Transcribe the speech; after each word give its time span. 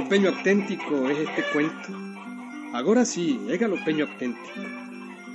Galopeño 0.00 0.30
auténtico 0.30 1.10
es 1.10 1.18
este 1.28 1.44
cuento. 1.52 1.88
Ahora 2.72 3.04
sí, 3.04 3.38
es 3.50 3.60
galopeño 3.60 4.06
auténtico. 4.06 4.48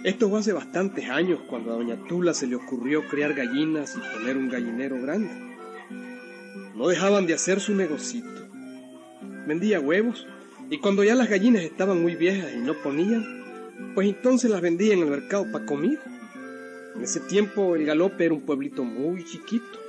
Esto 0.04 0.28
fue 0.28 0.40
hace 0.40 0.54
bastantes 0.54 1.08
años 1.08 1.42
cuando 1.48 1.72
a 1.72 1.76
doña 1.76 1.98
Tula 2.08 2.34
se 2.34 2.48
le 2.48 2.56
ocurrió 2.56 3.08
criar 3.08 3.36
gallinas 3.36 3.96
y 3.96 4.18
poner 4.18 4.38
un 4.38 4.50
gallinero 4.50 5.00
grande. 5.00 5.30
No 6.74 6.88
dejaban 6.88 7.28
de 7.28 7.36
hacer 7.36 7.60
su 7.60 7.76
negocito. 7.76 8.28
Vendía 9.46 9.80
huevos 9.80 10.26
y 10.72 10.80
cuando 10.80 11.04
ya 11.04 11.14
las 11.14 11.30
gallinas 11.30 11.62
estaban 11.62 12.02
muy 12.02 12.16
viejas 12.16 12.52
y 12.56 12.58
no 12.58 12.74
ponían, 12.74 13.24
pues 13.94 14.08
entonces 14.08 14.50
las 14.50 14.62
vendía 14.62 14.96
en 14.96 15.02
el 15.02 15.10
mercado 15.10 15.46
para 15.52 15.68
comida. 15.68 16.02
En 16.96 17.04
ese 17.04 17.20
tiempo 17.20 17.76
el 17.76 17.86
Galope 17.86 18.26
era 18.26 18.34
un 18.34 18.42
pueblito 18.42 18.84
muy 18.84 19.24
chiquito 19.26 19.80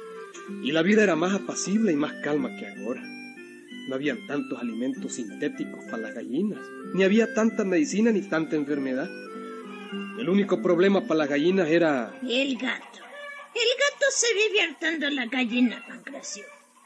y 0.63 0.71
la 0.73 0.83
vida 0.83 1.03
era 1.03 1.17
más 1.17 1.33
apacible 1.33 1.93
y 1.93 1.97
más 1.97 2.13
calma 2.23 2.51
que 2.59 2.67
ahora. 2.69 3.16
No 3.89 3.95
había 3.95 4.17
tantos 4.27 4.61
alimentos 4.61 5.15
sintéticos 5.15 5.85
para 5.85 5.99
las 6.03 6.15
gallinas, 6.15 6.59
ni 6.95 7.05
había 7.05 7.33
tanta 7.35 7.65
medicina 7.65 8.11
ni 8.11 8.23
tanta 8.23 8.57
enfermedad. 8.57 9.09
El 10.19 10.29
único 10.29 10.61
problema 10.61 11.03
para 11.03 11.19
las 11.19 11.29
gallinas 11.29 11.69
era... 11.69 12.13
El 12.23 12.57
gato. 12.57 12.99
El 13.55 13.69
gato 13.79 14.07
se 14.11 14.27
vive 14.35 14.63
hartando 14.63 15.09
la 15.11 15.27
gallina, 15.27 15.85
Pancracio. 15.87 16.45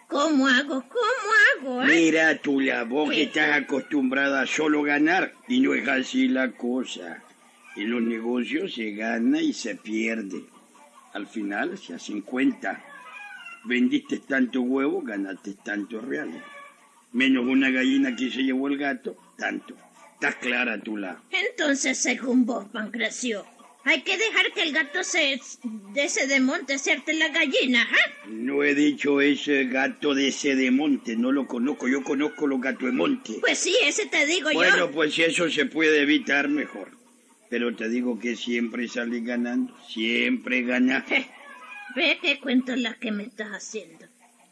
¿Cómo 0.09 0.47
hago? 0.49 0.83
¿Cómo 0.89 1.73
hago? 1.79 1.83
eh? 1.83 1.87
Mira, 1.87 2.37
Tula, 2.39 2.85
vos 2.85 3.09
que 3.11 3.17
¿Qué? 3.17 3.23
estás 3.23 3.63
acostumbrada 3.63 4.43
a 4.43 4.47
solo 4.47 4.83
ganar 4.83 5.33
y 5.49 5.61
no 5.61 5.73
es 5.75 5.87
así 5.89 6.29
la 6.29 6.51
cosa. 6.53 7.23
En 7.77 7.91
los 7.91 8.03
negocios 8.03 8.75
se 8.75 8.91
gana 8.93 9.41
y 9.41 9.53
se 9.53 9.77
pierde. 9.77 10.43
Al 11.15 11.27
final 11.29 11.79
se 11.79 11.95
hacen 11.95 12.21
cuenta. 12.23 12.85
Vendiste 13.65 14.19
tanto 14.19 14.61
huevo, 14.63 15.01
ganaste 15.03 15.55
tantos 15.65 16.05
reales. 16.05 16.43
Menos 17.13 17.47
una 17.47 17.71
gallina 17.71 18.15
que 18.15 18.31
se 18.31 18.43
llevó 18.43 18.69
el 18.69 18.79
gato, 18.79 19.17
tanto. 19.37 19.77
¿Estás 20.15 20.37
clara, 20.37 20.81
Tula? 20.81 21.21
Entonces, 21.31 21.99
según 21.99 22.45
vos, 22.47 22.67
Pancracio, 22.73 23.45
hay 23.85 24.03
que 24.03 24.17
dejar 24.19 24.53
que 24.53 24.63
el 24.63 24.73
gato 24.73 25.03
se 25.03 25.41
de 25.95 26.05
ese 26.05 26.27
de 26.27 26.41
monte 26.41 26.75
hacerte 26.75 27.15
la 27.15 27.29
gallina, 27.29 27.89
¿ah? 27.91 28.27
No 28.29 28.63
he 28.63 28.75
dicho 28.75 29.21
ese 29.21 29.65
gato 29.65 30.15
de 30.15 30.29
ese 30.29 30.55
de 30.55 30.71
monte, 30.71 31.17
no 31.17 31.33
lo 31.33 31.47
conozco. 31.47 31.89
Yo 31.89 32.05
conozco 32.05 32.47
los 32.47 32.61
gatos 32.61 32.83
de 32.85 32.93
monte. 32.93 33.33
Pues 33.41 33.59
sí, 33.59 33.75
ese 33.83 34.07
te 34.07 34.27
digo 34.27 34.51
Bueno, 34.53 34.77
yo. 34.77 34.91
pues 34.91 35.15
si 35.15 35.23
eso 35.23 35.49
se 35.51 35.65
puede 35.67 36.03
evitar, 36.03 36.49
mejor. 36.49 36.91
Pero 37.49 37.75
te 37.75 37.89
digo 37.89 38.21
que 38.21 38.37
siempre 38.37 38.87
sales 38.87 39.25
ganando, 39.25 39.75
siempre 39.89 40.63
ganas. 40.63 41.05
Ve 41.97 42.19
qué 42.23 42.39
cuento 42.39 42.77
la 42.77 42.95
que 42.95 43.11
me 43.11 43.25
estás 43.25 43.49
haciendo. 43.49 44.00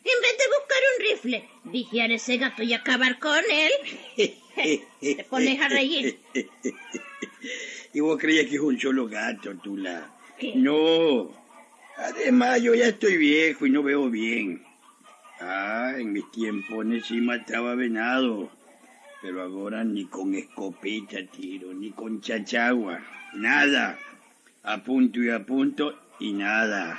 En 0.09 0.23
vez 0.23 0.39
de 0.39 0.45
buscar 0.57 0.83
un 0.95 1.05
rifle, 1.07 1.49
vigiar 1.65 2.11
ese 2.13 2.39
gato 2.39 2.63
y 2.63 2.73
acabar 2.73 3.19
con 3.19 3.43
él, 3.51 3.73
te 5.01 5.25
pones 5.25 5.61
a 5.61 5.69
reír. 5.69 6.19
y 7.93 8.01
vos 8.01 8.19
creías 8.19 8.47
que 8.47 8.55
es 8.55 8.61
un 8.61 8.81
solo 8.81 9.07
gato, 9.07 9.55
Tula. 9.57 10.11
¿Qué? 10.39 10.55
No. 10.57 11.31
Además, 11.97 12.63
yo 12.63 12.75
ya 12.75 12.87
estoy 12.87 13.19
viejo 13.19 13.67
y 13.67 13.71
no 13.71 13.83
veo 13.83 14.09
bien. 14.09 14.65
Ah, 15.41 15.93
en 15.99 16.13
mis 16.13 16.31
tiempos 16.31 16.87
sí 17.07 17.21
mataba 17.21 17.75
venado. 17.75 18.51
Pero 19.21 19.43
ahora 19.43 19.85
ni 19.85 20.07
con 20.07 20.35
escopeta 20.35 21.19
tiro, 21.27 21.75
ni 21.75 21.91
con 21.91 22.23
chachagua. 22.23 23.01
Nada. 23.35 23.99
A 24.63 24.83
punto 24.83 25.21
y 25.21 25.29
a 25.29 25.45
punto 25.45 25.99
y 26.19 26.33
nada. 26.33 26.99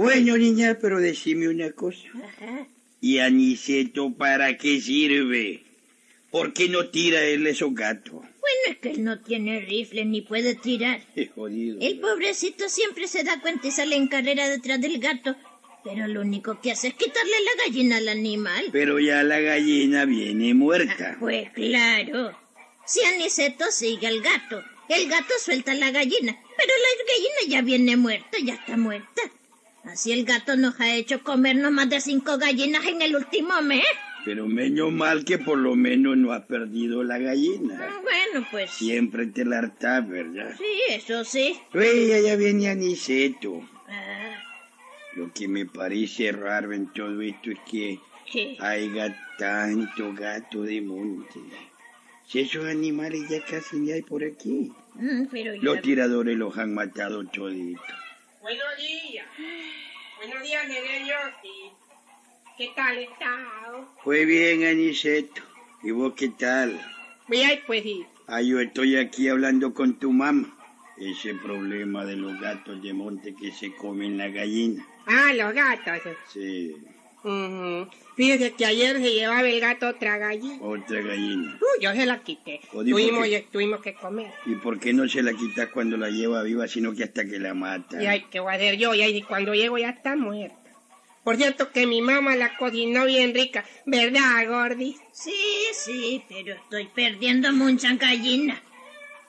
Bueno, 0.00 0.38
niña, 0.38 0.78
pero 0.80 0.98
decime 0.98 1.46
una 1.46 1.72
cosa. 1.72 2.08
Ajá. 2.14 2.66
¿Y 3.02 3.18
Aniceto 3.18 4.10
para 4.14 4.56
qué 4.56 4.80
sirve? 4.80 5.62
¿Por 6.30 6.54
qué 6.54 6.70
no 6.70 6.88
tira 6.88 7.22
él 7.22 7.46
esos 7.46 7.74
gatos? 7.74 8.14
Bueno, 8.14 8.62
es 8.70 8.78
que 8.78 8.92
él 8.92 9.04
no 9.04 9.20
tiene 9.20 9.60
rifle 9.60 10.06
ni 10.06 10.22
puede 10.22 10.54
tirar. 10.54 11.02
Es 11.16 11.28
jodido. 11.32 11.76
El 11.82 12.00
pobrecito 12.00 12.70
siempre 12.70 13.08
se 13.08 13.24
da 13.24 13.42
cuenta 13.42 13.68
y 13.68 13.72
sale 13.72 13.94
en 13.94 14.08
carrera 14.08 14.48
detrás 14.48 14.80
del 14.80 14.98
gato. 15.00 15.36
Pero 15.84 16.08
lo 16.08 16.22
único 16.22 16.58
que 16.62 16.72
hace 16.72 16.88
es 16.88 16.94
quitarle 16.94 17.34
la 17.44 17.62
gallina 17.66 17.98
al 17.98 18.08
animal. 18.08 18.70
Pero 18.72 19.00
ya 19.00 19.22
la 19.22 19.38
gallina 19.40 20.06
viene 20.06 20.54
muerta. 20.54 21.18
Pues 21.20 21.50
claro. 21.50 22.34
Si 22.86 23.04
Aniceto 23.04 23.66
sigue 23.70 24.06
al 24.06 24.22
gato, 24.22 24.64
el 24.88 25.10
gato 25.10 25.34
suelta 25.44 25.74
la 25.74 25.90
gallina, 25.90 26.38
pero 26.56 26.72
la 26.72 27.12
gallina 27.12 27.54
ya 27.54 27.60
viene 27.60 27.98
muerta, 27.98 28.38
ya 28.42 28.54
está 28.54 28.78
muerta. 28.78 29.30
Así 29.84 30.12
el 30.12 30.24
gato 30.24 30.56
nos 30.56 30.78
ha 30.80 30.94
hecho 30.94 31.22
comernos 31.22 31.72
más 31.72 31.88
de 31.88 32.00
cinco 32.00 32.38
gallinas 32.38 32.84
en 32.86 33.02
el 33.02 33.16
último 33.16 33.60
mes. 33.62 33.84
Pero 34.24 34.46
menos 34.46 34.92
mal 34.92 35.24
que 35.24 35.38
por 35.38 35.56
lo 35.56 35.74
menos 35.74 36.16
no 36.16 36.32
ha 36.32 36.46
perdido 36.46 37.02
la 37.02 37.18
gallina. 37.18 37.88
Bueno, 38.02 38.46
pues 38.50 38.70
sí, 38.70 38.86
Siempre 38.86 39.26
te 39.26 39.46
la 39.46 39.58
hartás, 39.60 40.06
¿verdad? 40.06 40.54
eso 40.90 41.24
sí. 41.24 41.58
Oye, 41.72 42.22
ya 42.22 42.36
viene 42.36 42.68
Aniceto. 42.68 43.62
Ah, 43.88 44.36
Lo 45.16 45.32
que 45.32 45.48
me 45.48 45.64
parece 45.64 46.32
raro 46.32 46.72
en 46.74 46.92
todo 46.92 47.22
esto 47.22 47.50
es 47.50 47.58
que 47.70 47.98
¿qué? 48.30 48.56
haya 48.60 49.16
tanto 49.38 50.12
gato 50.12 50.62
de 50.64 50.82
monte. 50.82 51.40
Si 52.26 52.40
esos 52.40 52.66
animales 52.66 53.22
ya 53.28 53.42
casi 53.42 53.78
ni 53.78 53.90
hay 53.90 54.02
por 54.02 54.22
aquí. 54.22 54.70
Mm, 54.94 55.24
pero 55.30 55.54
ya... 55.54 55.62
Los 55.62 55.80
tiradores 55.80 56.36
los 56.36 56.56
han 56.58 56.74
matado 56.74 57.24
toditos. 57.24 57.82
Buenos 58.40 58.76
días. 58.78 59.26
Buenos 60.16 60.42
días, 60.42 60.66
Nereyotti. 60.66 61.72
¿Qué 62.56 62.70
tal 62.74 62.96
estás? 62.96 63.38
Fue 64.02 64.24
bien, 64.24 64.64
Aniceto. 64.64 65.42
¿Y 65.82 65.90
vos 65.90 66.14
qué 66.16 66.30
tal? 66.30 66.80
Mira, 67.28 67.50
pues 67.66 67.82
sí. 67.82 68.06
Ah, 68.26 68.40
yo 68.40 68.60
estoy 68.60 68.96
aquí 68.96 69.28
hablando 69.28 69.74
con 69.74 69.98
tu 69.98 70.10
mamá. 70.12 70.56
Ese 70.96 71.34
problema 71.34 72.04
de 72.06 72.16
los 72.16 72.40
gatos 72.40 72.82
de 72.82 72.94
monte 72.94 73.34
que 73.34 73.52
se 73.52 73.74
comen 73.76 74.16
la 74.16 74.28
gallina. 74.28 74.86
Ah, 75.06 75.32
los 75.34 75.52
gatos. 75.52 76.00
Sí, 76.32 76.74
Ujú. 77.22 77.88
Fíjese 78.16 78.52
que 78.52 78.64
ayer 78.66 78.96
se 78.96 79.12
llevaba 79.12 79.48
el 79.48 79.60
gato 79.60 79.88
otra 79.88 80.18
gallina. 80.18 80.58
otra 80.60 81.00
gallina. 81.00 81.58
Uh, 81.60 81.82
yo 81.82 81.92
se 81.92 82.06
la 82.06 82.18
quité. 82.22 82.60
Tuvimos, 82.70 83.80
que 83.80 83.94
comer. 83.94 84.32
¿Y 84.46 84.54
por 84.56 84.78
qué 84.78 84.92
no 84.92 85.08
se 85.08 85.22
la 85.22 85.32
quitas 85.32 85.68
cuando 85.68 85.96
la 85.96 86.10
lleva 86.10 86.42
viva, 86.42 86.66
sino 86.68 86.94
que 86.94 87.04
hasta 87.04 87.24
que 87.24 87.38
la 87.38 87.54
mata? 87.54 88.02
Y 88.02 88.06
ay, 88.06 88.26
¿qué 88.30 88.40
voy 88.40 88.52
a 88.52 88.56
hacer 88.56 88.76
yo? 88.76 88.94
Y 88.94 89.02
ahí 89.02 89.22
cuando 89.22 89.54
llego 89.54 89.78
ya 89.78 89.90
está 89.90 90.16
muerta. 90.16 90.56
Por 91.24 91.36
cierto 91.36 91.70
que 91.70 91.86
mi 91.86 92.00
mamá 92.00 92.34
la 92.36 92.56
cocinó 92.56 93.04
bien 93.04 93.34
rica. 93.34 93.64
¿Verdad, 93.84 94.48
Gordi? 94.48 94.96
Sí, 95.12 95.32
sí, 95.72 96.22
pero 96.28 96.54
estoy 96.54 96.88
perdiendo 96.94 97.52
mucha 97.52 97.94
gallina. 97.94 98.62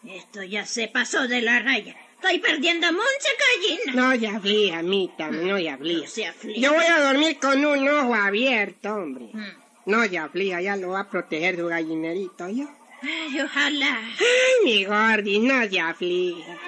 Esto 0.08 0.41
ya 0.44 0.66
se 0.66 0.88
pasó 0.88 1.28
de 1.28 1.41
la 1.41 1.59
raya. 1.59 1.96
Estoy 2.21 2.37
perdiendo 2.37 2.85
mucha 2.93 3.31
gallina. 3.39 3.93
No 4.13 4.19
se 4.19 4.27
aflija, 4.27 4.83
Mita, 4.83 5.31
no 5.31 5.57
se 5.57 5.69
aflija. 5.69 6.01
No 6.01 6.07
se 6.07 6.27
aflija. 6.27 6.59
Yo 6.61 6.73
voy 6.75 6.85
a 6.85 7.01
dormir 7.01 7.39
con 7.39 7.65
un 7.65 7.89
ojo 7.89 8.13
abierto, 8.13 8.93
hombre. 8.93 9.29
Mm. 9.33 9.61
No 9.87 10.03
se 10.05 10.19
aflija, 10.19 10.61
ya 10.61 10.75
lo 10.75 10.89
va 10.89 10.99
a 10.99 11.09
proteger 11.09 11.57
su 11.57 11.65
gallinerito, 11.65 12.47
¿yo? 12.47 12.69
Ay, 13.01 13.41
ojalá. 13.41 13.97
Ay, 14.19 14.65
mi 14.65 14.85
Gordi, 14.85 15.40
no 15.40 15.67
se 15.67 15.79
aflija. 15.79 16.59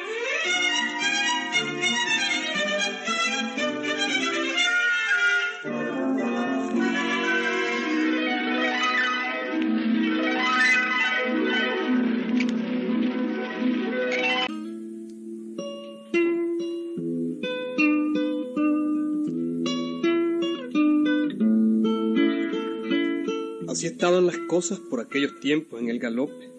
Estaban 24.04 24.26
las 24.26 24.38
cosas 24.50 24.80
por 24.80 25.00
aquellos 25.00 25.40
tiempos 25.40 25.80
en 25.80 25.88
el 25.88 25.98
galope. 25.98 26.52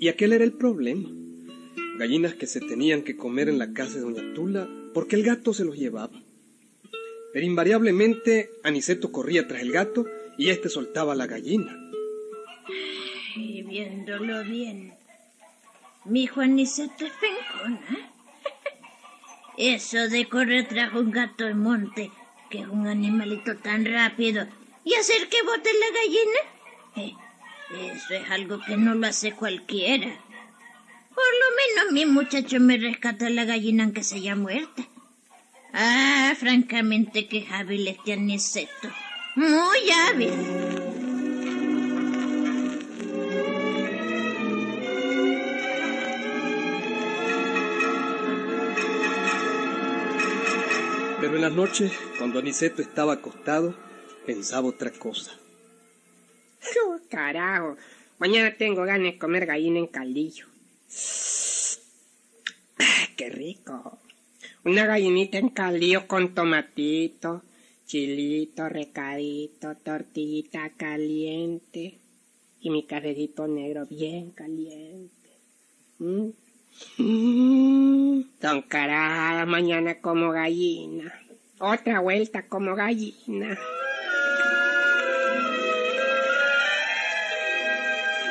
Y 0.00 0.08
aquel 0.08 0.32
era 0.32 0.42
el 0.42 0.54
problema. 0.54 1.10
Gallinas 1.98 2.32
que 2.32 2.46
se 2.46 2.60
tenían 2.60 3.02
que 3.02 3.14
comer 3.14 3.50
en 3.50 3.58
la 3.58 3.74
casa 3.74 3.96
de 3.96 4.00
Doña 4.00 4.32
Tula 4.32 4.66
porque 4.94 5.14
el 5.14 5.22
gato 5.22 5.52
se 5.52 5.66
los 5.66 5.76
llevaba. 5.76 6.18
Pero 7.34 7.44
invariablemente 7.44 8.48
Aniceto 8.64 9.12
corría 9.12 9.46
tras 9.46 9.60
el 9.60 9.70
gato 9.70 10.06
y 10.38 10.48
éste 10.48 10.70
soltaba 10.70 11.14
la 11.14 11.26
gallina. 11.26 11.76
Y 13.36 13.64
viéndolo 13.64 14.42
bien, 14.44 14.94
mi 16.06 16.26
Juaniceto 16.26 17.04
es 17.04 17.12
pencona. 17.20 18.12
Eso 19.58 20.08
de 20.08 20.26
correr 20.26 20.66
tras 20.68 20.94
un 20.94 21.10
gato 21.10 21.44
de 21.44 21.54
monte, 21.54 22.10
que 22.48 22.60
es 22.60 22.66
un 22.66 22.86
animalito 22.86 23.58
tan 23.58 23.84
rápido, 23.84 24.46
y 24.84 24.94
hacer 24.94 25.28
que 25.28 25.42
bote 25.42 25.68
la 25.74 26.00
gallina, 26.00 26.57
eh, 26.96 27.14
eso 27.70 28.14
es 28.14 28.30
algo 28.30 28.60
que 28.60 28.76
no 28.76 28.94
lo 28.94 29.06
hace 29.06 29.32
cualquiera. 29.32 30.06
Por 30.06 31.32
lo 31.40 31.82
menos 31.82 31.92
mi 31.92 32.06
muchacho 32.06 32.60
me 32.60 32.76
rescata 32.76 33.28
la 33.30 33.44
gallina 33.44 33.84
aunque 33.84 34.02
se 34.02 34.16
haya 34.16 34.36
muerta. 34.36 34.84
Ah, 35.72 36.34
francamente 36.38 37.28
que 37.28 37.46
hábil 37.50 37.88
este 37.88 38.14
aniceto. 38.14 38.88
Muy 39.34 39.90
hábil. 39.90 40.32
Pero 51.20 51.34
en 51.34 51.42
las 51.42 51.52
noches, 51.52 51.92
cuando 52.16 52.38
Aniceto 52.38 52.80
estaba 52.80 53.14
acostado, 53.14 53.74
pensaba 54.24 54.68
otra 54.68 54.90
cosa. 54.90 55.32
Oh, 56.86 56.98
carajo. 57.08 57.76
Mañana 58.18 58.54
tengo 58.56 58.84
ganas 58.84 59.12
de 59.12 59.18
comer 59.18 59.46
gallina 59.46 59.78
en 59.78 59.86
caldillo. 59.86 60.46
Ah, 62.78 63.06
¡Qué 63.16 63.30
rico! 63.30 63.98
Una 64.64 64.86
gallinita 64.86 65.38
en 65.38 65.50
caldillo 65.50 66.06
con 66.06 66.34
tomatito, 66.34 67.42
chilito, 67.86 68.68
recadito, 68.68 69.76
tortillita 69.76 70.70
caliente 70.76 71.98
y 72.60 72.70
mi 72.70 72.84
cafecito 72.84 73.46
negro 73.46 73.86
bien 73.86 74.30
caliente. 74.32 75.30
¿Mm? 75.98 76.30
Mm, 76.98 78.24
mañana 79.46 80.00
como 80.00 80.30
gallina. 80.30 81.12
Otra 81.60 82.00
vuelta 82.00 82.46
como 82.46 82.74
gallina. 82.74 83.58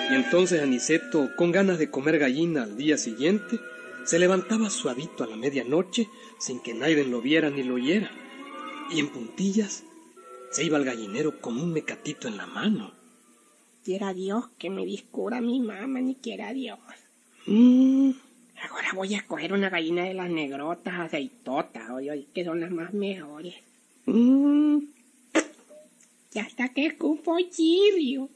Y 0.10 0.16
entonces 0.16 0.62
Aniceto, 0.62 1.36
con 1.36 1.52
ganas 1.52 1.80
de 1.80 1.92
comer 1.92 2.18
gallina 2.18 2.64
al 2.64 2.78
día 2.78 2.98
siguiente, 2.98 3.60
se 4.06 4.20
levantaba 4.20 4.70
suavito 4.70 5.26
a 5.26 5.28
la 5.28 5.36
medianoche 5.36 6.08
sin 6.40 6.62
que 6.62 6.74
nadie 6.74 7.04
lo 7.04 7.22
viera 7.22 7.50
ni 7.50 7.62
lo 7.64 7.76
oyera. 7.76 8.10
Y 8.90 9.02
en 9.02 9.10
puntillas 9.10 9.84
se 10.50 10.64
iba 10.64 10.78
al 10.78 10.86
gallinero 10.86 11.42
con 11.42 11.58
un 11.60 11.74
mecatito 11.74 12.30
en 12.30 12.38
la 12.38 12.46
mano. 12.46 12.94
Quiera 13.84 14.14
Dios 14.14 14.46
que 14.58 14.70
me 14.70 14.86
discura 14.86 15.42
mi 15.42 15.60
mamá, 15.60 16.00
ni 16.00 16.16
quiera 16.16 16.54
Dios. 16.54 16.80
Mm, 17.46 18.12
ahora 18.70 18.92
voy 18.94 19.14
a 19.14 19.18
escoger 19.18 19.52
una 19.52 19.70
gallina 19.70 20.06
de 20.06 20.14
las 20.14 20.30
negrotas 20.30 21.00
aceitotas, 21.00 21.90
oye, 21.90 22.12
oye, 22.12 22.28
que 22.34 22.46
son 22.46 22.62
las 22.62 22.72
más 22.72 22.94
mejores. 22.94 23.56
Mm, 24.06 24.80
ya 26.32 26.44
hasta 26.44 26.70
que 26.70 26.86
escupo 26.86 27.38
chirrio. 27.50 28.30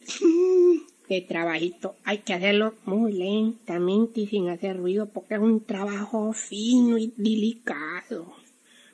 De 1.11 1.19
trabajito 1.19 1.97
hay 2.05 2.19
que 2.19 2.33
hacerlo 2.33 2.73
muy 2.85 3.11
lentamente 3.11 4.21
y 4.21 4.27
sin 4.27 4.47
hacer 4.47 4.77
ruido 4.77 5.07
porque 5.07 5.33
es 5.33 5.41
un 5.41 5.59
trabajo 5.59 6.31
fino 6.31 6.97
y 6.97 7.11
delicado. 7.17 8.33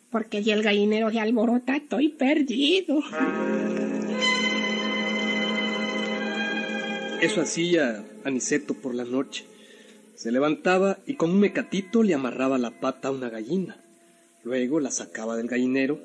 Porque 0.09 0.41
si 0.41 0.49
el 0.49 0.63
gallinero 0.63 1.11
se 1.11 1.19
alborota 1.19 1.75
estoy 1.75 2.09
perdido. 2.09 3.03
Eso 7.21 7.41
hacía 7.41 8.03
Aniceto 8.23 8.73
por 8.73 8.95
la 8.95 9.05
noche. 9.05 9.45
Se 10.15 10.31
levantaba 10.31 10.97
y 11.05 11.17
con 11.17 11.29
un 11.29 11.39
mecatito 11.39 12.01
le 12.01 12.15
amarraba 12.15 12.57
la 12.57 12.71
pata 12.71 13.09
a 13.09 13.11
una 13.11 13.29
gallina. 13.29 13.77
Luego 14.43 14.79
la 14.79 14.89
sacaba 14.89 15.35
del 15.35 15.49
gallinero 15.49 15.99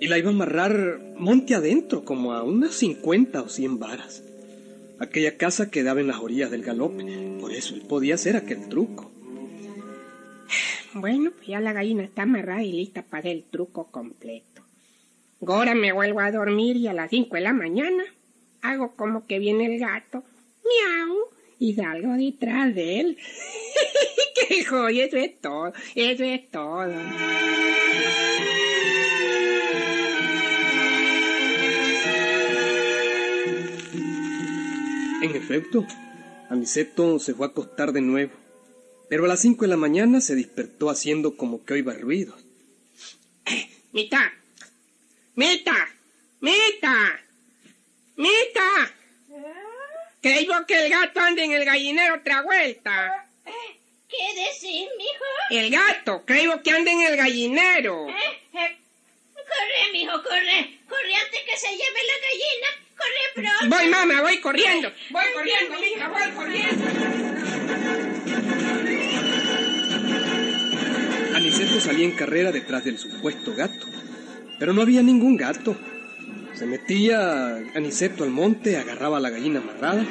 y 0.00 0.06
la 0.06 0.16
iba 0.16 0.30
a 0.30 0.32
amarrar 0.32 0.98
monte 1.18 1.54
adentro, 1.54 2.06
como 2.06 2.32
a 2.32 2.42
unas 2.42 2.72
cincuenta 2.72 3.42
o 3.42 3.50
cien 3.50 3.78
varas. 3.78 4.22
Aquella 5.00 5.36
casa 5.36 5.70
quedaba 5.70 6.00
en 6.00 6.08
las 6.08 6.18
orillas 6.18 6.50
del 6.50 6.62
galope, 6.62 7.04
por 7.40 7.52
eso 7.52 7.74
él 7.74 7.82
podía 7.82 8.16
hacer 8.16 8.36
aquel 8.36 8.68
truco. 8.68 9.12
Bueno, 10.94 11.30
pues 11.30 11.48
ya 11.48 11.60
la 11.60 11.72
gallina 11.72 12.02
está 12.02 12.22
amarrada 12.22 12.62
y 12.62 12.72
lista 12.72 13.02
para 13.02 13.28
el 13.28 13.44
truco 13.44 13.90
completo. 13.90 14.62
Ahora 15.46 15.74
me 15.74 15.92
vuelvo 15.92 16.20
a 16.20 16.32
dormir 16.32 16.76
y 16.76 16.88
a 16.88 16.92
las 16.92 17.10
cinco 17.10 17.36
de 17.36 17.42
la 17.42 17.52
mañana 17.52 18.02
hago 18.62 18.96
como 18.96 19.26
que 19.26 19.38
viene 19.38 19.66
el 19.66 19.78
gato, 19.78 20.24
miau, 20.64 21.16
y 21.60 21.74
salgo 21.74 22.14
detrás 22.14 22.74
de 22.74 23.00
él. 23.00 23.18
¡Qué 24.48 24.64
joya! 24.64 25.04
Eso 25.04 25.16
es 25.16 25.40
todo, 25.40 25.72
eso 25.94 26.24
es 26.24 26.50
todo. 26.50 26.92
En 35.20 35.34
efecto, 35.34 35.84
Aniceto 36.48 37.18
se 37.18 37.34
fue 37.34 37.46
a 37.46 37.50
acostar 37.50 37.92
de 37.92 38.00
nuevo, 38.00 38.32
pero 39.08 39.24
a 39.24 39.28
las 39.28 39.40
cinco 39.40 39.62
de 39.62 39.68
la 39.68 39.76
mañana 39.76 40.20
se 40.20 40.36
despertó 40.36 40.90
haciendo 40.90 41.36
como 41.36 41.64
que 41.64 41.74
oiba 41.74 41.94
ruidos. 41.94 42.40
¡Mita! 43.92 44.32
¡Mita! 45.34 45.88
¡Mita! 46.40 47.20
¡Mita! 48.16 48.94
Creo 50.20 50.66
que 50.66 50.84
el 50.84 50.90
gato 50.90 51.20
anda 51.20 51.42
en 51.42 51.52
el 51.52 51.64
gallinero 51.64 52.16
otra 52.16 52.42
vuelta. 52.42 53.28
¿Qué 54.08 54.16
decís, 54.34 54.88
mijo? 54.96 55.24
El 55.50 55.70
gato, 55.70 56.22
creo 56.24 56.62
que 56.62 56.70
anda 56.70 56.90
en 56.90 57.02
el 57.02 57.16
gallinero. 57.16 58.08
¿Eh? 58.08 58.12
Eh, 58.54 58.78
Corre, 59.34 59.92
mijo, 59.92 60.22
corre. 60.22 60.78
Corre 60.88 61.14
antes 61.14 61.40
que 61.42 61.56
se 61.56 61.70
lleve 61.70 62.00
la 62.06 62.18
gallina. 62.28 62.87
Corre 62.98 63.24
pronto. 63.34 63.76
Voy, 63.76 63.88
mamá, 63.88 64.22
voy 64.22 64.40
corriendo. 64.40 64.92
Voy 65.10 65.24
corriendo, 65.34 65.78
mija, 65.80 66.08
voy 66.08 66.30
corriendo. 66.32 66.84
Aniceto 71.36 71.80
salía 71.80 72.04
en 72.04 72.16
carrera 72.16 72.50
detrás 72.50 72.84
del 72.84 72.98
supuesto 72.98 73.54
gato, 73.54 73.86
pero 74.58 74.72
no 74.72 74.82
había 74.82 75.02
ningún 75.02 75.36
gato. 75.36 75.76
Se 76.54 76.66
metía 76.66 77.56
Aniceto 77.76 78.24
al 78.24 78.30
monte, 78.30 78.76
agarraba 78.76 79.18
a 79.18 79.20
la 79.20 79.30
gallina 79.30 79.60
amarrada, 79.60 80.04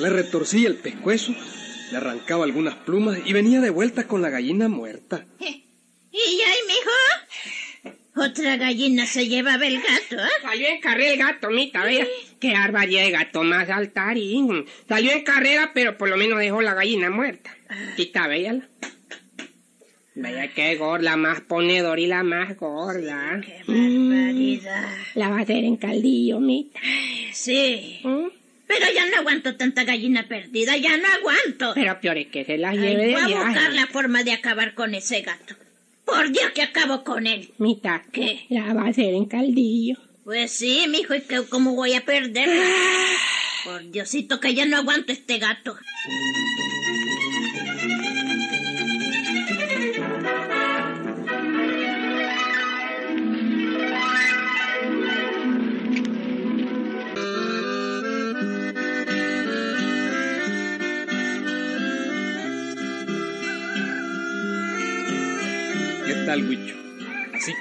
le 0.00 0.10
retorcía 0.10 0.66
el 0.66 0.74
pescuezo, 0.76 1.32
le 1.92 1.96
arrancaba 1.96 2.44
algunas 2.44 2.74
plumas 2.74 3.18
y 3.24 3.32
venía 3.32 3.60
de 3.60 3.70
vuelta 3.70 4.08
con 4.08 4.20
la 4.20 4.30
gallina 4.30 4.68
muerta. 4.68 5.24
¿Y 5.38 6.18
ahí, 6.18 6.58
mijo? 6.66 6.90
Otra 8.16 8.56
gallina 8.56 9.06
se 9.06 9.26
llevaba 9.26 9.66
el 9.66 9.76
gato, 9.76 10.22
¿eh? 10.22 10.28
Salió 10.42 10.68
en 10.68 10.80
carrera 10.80 11.12
el 11.12 11.18
gato, 11.18 11.50
mita, 11.50 11.84
vea. 11.84 12.06
Qué 12.38 12.52
barbaridad 12.52 13.02
de 13.02 13.10
gato 13.10 13.42
más 13.42 13.66
saltarín. 13.66 14.66
Salió 14.88 15.12
en 15.12 15.24
carrera, 15.24 15.72
pero 15.74 15.98
por 15.98 16.08
lo 16.08 16.16
menos 16.16 16.38
dejó 16.38 16.62
la 16.62 16.74
gallina 16.74 17.10
muerta. 17.10 17.56
Quita, 17.96 18.28
véala. 18.28 18.68
Vaya 20.16 20.46
qué 20.54 20.76
gorda, 20.76 21.16
más 21.16 21.40
ponedor 21.40 21.98
y 21.98 22.06
la 22.06 22.22
más 22.22 22.56
gorda. 22.56 23.40
¡Qué 23.44 23.64
barbaridad! 23.66 24.88
La 25.14 25.28
va 25.28 25.38
a 25.38 25.40
hacer 25.40 25.64
en 25.64 25.76
caldillo, 25.76 26.38
mita. 26.38 26.78
Sí. 27.32 27.98
¿Mm? 28.04 28.28
Pero 28.68 28.86
ya 28.94 29.06
no 29.10 29.16
aguanto 29.16 29.56
tanta 29.56 29.82
gallina 29.82 30.28
perdida, 30.28 30.76
ya 30.76 30.96
no 30.96 31.08
aguanto. 31.08 31.72
Pero 31.74 32.00
peor 32.00 32.18
es 32.18 32.28
que 32.28 32.44
se 32.44 32.58
la 32.58 32.70
Ay, 32.70 32.78
lleve 32.78 33.06
de 33.06 33.12
voy 33.14 33.32
a 33.32 33.44
buscar 33.44 33.72
la 33.72 33.86
forma 33.88 34.22
de 34.22 34.32
acabar 34.32 34.74
con 34.74 34.94
ese 34.94 35.22
gato. 35.22 35.56
Por 36.04 36.30
Dios 36.30 36.50
que 36.54 36.62
acabo 36.62 37.02
con 37.04 37.26
él. 37.26 37.52
Mita, 37.58 38.04
¿Qué? 38.12 38.46
La 38.50 38.74
va 38.74 38.82
a 38.82 38.88
hacer 38.88 39.14
en 39.14 39.26
caldillo. 39.26 39.96
Pues 40.24 40.52
sí, 40.52 40.86
mijo, 40.88 41.14
¿y 41.14 41.22
que, 41.22 41.42
cómo 41.48 41.74
voy 41.74 41.94
a 41.94 42.04
perderla? 42.04 42.64
Por 43.64 43.90
Diosito 43.90 44.40
que 44.40 44.54
ya 44.54 44.66
no 44.66 44.76
aguanto 44.76 45.12
este 45.12 45.38
gato. 45.38 45.76